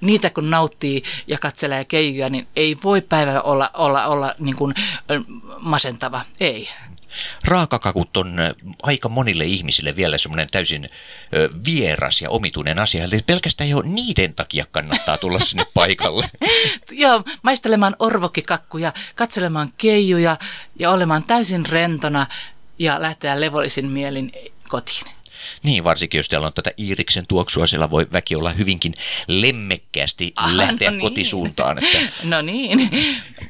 Niitä 0.00 0.30
kun 0.30 0.50
nauttii 0.50 1.02
ja 1.26 1.38
katselee 1.38 1.84
keijuja, 1.84 2.30
niin 2.30 2.48
ei 2.56 2.76
voi 2.84 3.00
päivä 3.00 3.40
olla, 3.40 3.70
olla, 3.74 4.06
olla 4.06 4.34
niin 4.38 4.56
kuin 4.56 4.74
masentava. 5.60 6.20
Ei. 6.40 6.68
Raakakakut 7.44 8.16
on 8.16 8.38
aika 8.82 9.08
monille 9.08 9.44
ihmisille 9.44 9.96
vielä 9.96 10.18
semmoinen 10.18 10.48
täysin 10.50 10.88
vieras 11.64 12.22
ja 12.22 12.30
omituinen 12.30 12.78
asia. 12.78 13.04
Eli 13.04 13.22
pelkästään 13.26 13.70
jo 13.70 13.82
niiden 13.82 14.34
takia 14.34 14.64
kannattaa 14.70 15.18
tulla 15.18 15.40
sinne 15.52 15.64
paikalle. 15.74 16.30
Joo, 16.90 17.24
maistelemaan 17.42 17.96
orvokikakkuja, 17.98 18.92
katselemaan 19.14 19.68
keijuja 19.76 20.38
ja 20.78 20.90
olemaan 20.90 21.24
täysin 21.24 21.66
rentona 21.66 22.26
ja 22.78 23.02
lähteä 23.02 23.40
levollisin 23.40 23.86
mielin 23.86 24.32
kotiin. 24.68 25.21
Niin, 25.62 25.84
varsinkin 25.84 26.18
jos 26.18 26.28
täällä 26.28 26.46
on 26.46 26.52
tätä 26.54 26.70
Iiriksen 26.78 27.26
tuoksua, 27.26 27.66
siellä 27.66 27.90
voi 27.90 28.06
väki 28.12 28.36
olla 28.36 28.50
hyvinkin 28.50 28.94
lemmekkäästi 29.28 30.32
Ah, 30.36 30.54
lähteä 30.54 30.90
no 30.90 30.96
niin. 30.96 31.00
kotisuuntaan. 31.00 31.78
Että 31.84 31.98
No 32.24 32.42
niin. 32.42 32.90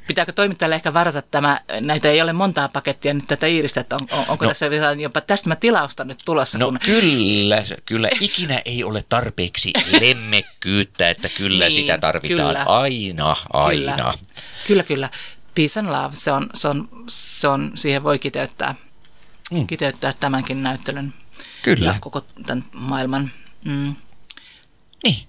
Pitääkö 0.07 0.33
toimittajalle 0.33 0.74
ehkä 0.74 0.94
varata 0.94 1.22
tämä, 1.22 1.61
näitä 1.81 2.09
ei 2.09 2.22
ole 2.22 2.33
montaa 2.33 2.68
pakettia 2.68 3.14
nyt 3.14 3.24
tätä 3.28 3.46
Iiristä, 3.46 3.81
että 3.81 3.96
on, 3.96 4.07
on, 4.12 4.18
onko 4.28 4.44
No. 4.44 4.48
no. 4.48 4.48
tässä 4.48 4.66
jopa 5.00 5.20
tästä 5.20 5.57
tilausta 5.57 6.05
nyt 6.05 6.18
tulossa? 6.24 6.59
No 6.59 6.66
kun... 6.66 6.78
kyllä, 6.85 7.62
kyllä 7.87 8.09
ikinä 8.20 8.61
ei 8.64 8.85
ole 8.85 9.05
tarpeeksi 9.09 9.72
lemmekkyyttä, 10.00 11.11
että 11.11 11.28
kyllä 11.28 11.64
Niin, 11.64 11.72
sitä 11.72 11.98
tarvitaan 11.98 12.48
kyllä. 12.48 12.64
aina, 12.66 13.37
aina. 13.52 13.96
Kyllä, 13.96 14.14
kyllä, 14.66 14.83
kyllä. 14.83 15.11
Peace 15.55 15.81
and 15.81 15.88
love, 15.88 16.16
se 16.16 16.33
on, 16.33 16.50
se 16.55 16.68
on, 16.68 16.88
se 17.09 17.48
on 17.48 17.72
siihen 17.74 18.02
voi 18.02 18.18
kiteyttää, 18.18 18.74
mm. 19.50 19.66
kiteyttää 19.66 20.12
tämänkin 20.20 20.62
näyttelyn 20.62 21.14
Kyllä. 21.62 21.87
ja 21.87 21.95
koko 22.01 22.21
tämän 22.47 22.64
maailman. 22.73 23.31
Mm. 23.64 23.97
Niin, 25.05 25.27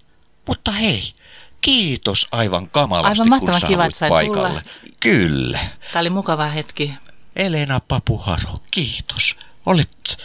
mutta 0.48 0.72
hei, 0.72 1.13
kiitos 1.62 2.28
aivan 2.32 2.70
kamalasti, 2.70 3.22
Aivan 3.22 3.39
kun 3.39 3.50
mahtavan 3.50 3.70
kiva, 3.70 3.86
että 3.86 4.10
paikalle. 4.10 4.48
tulla. 4.50 4.62
Kyllä. 5.00 5.60
Tämä 5.92 6.02
oli 6.02 6.10
mukava 6.10 6.46
hetki. 6.46 6.94
Elena 7.36 7.80
Papuharo, 7.80 8.60
kiitos. 8.72 9.38
Olet 9.66 10.18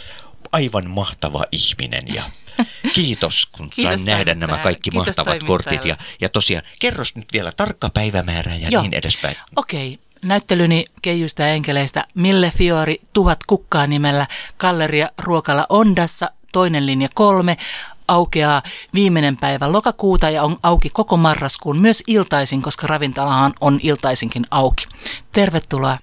aivan 0.51 0.89
mahtava 0.89 1.45
ihminen 1.51 2.03
ja 2.13 2.23
kiitos, 2.95 3.45
kun 3.51 3.69
Kiitos 3.69 3.99
sain 3.99 4.05
nähdä 4.05 4.35
nämä 4.35 4.57
kaikki 4.57 4.89
Kiitos 4.89 5.07
mahtavat 5.07 5.43
kortit. 5.43 5.85
Ja, 5.85 5.97
ja 6.21 6.29
tosiaan, 6.29 6.65
kerros 6.79 7.15
nyt 7.15 7.27
vielä 7.33 7.51
tarkka 7.51 7.89
päivämäärä 7.89 8.55
ja 8.55 8.69
Joo. 8.69 8.81
niin 8.81 8.93
edespäin. 8.93 9.35
Okei, 9.55 9.99
näyttelyni 10.21 10.85
Keijusta 11.01 11.41
ja 11.41 11.47
enkeleistä 11.49 12.05
Mille 12.15 12.51
Fiori 12.57 13.01
tuhat 13.13 13.39
kukkaa 13.47 13.87
nimellä 13.87 14.27
Galleria 14.57 15.09
Ruokala 15.17 15.65
Ondassa, 15.69 16.31
toinen 16.51 16.85
linja 16.85 17.09
kolme, 17.13 17.57
aukeaa 18.07 18.61
viimeinen 18.93 19.37
päivä 19.37 19.71
lokakuuta 19.71 20.29
ja 20.29 20.43
on 20.43 20.57
auki 20.63 20.89
koko 20.89 21.17
marraskuun 21.17 21.79
myös 21.79 22.03
iltaisin, 22.07 22.61
koska 22.61 22.87
ravintolahan 22.87 23.53
on 23.61 23.79
iltaisinkin 23.83 24.45
auki. 24.51 24.85
Tervetuloa 25.31 25.97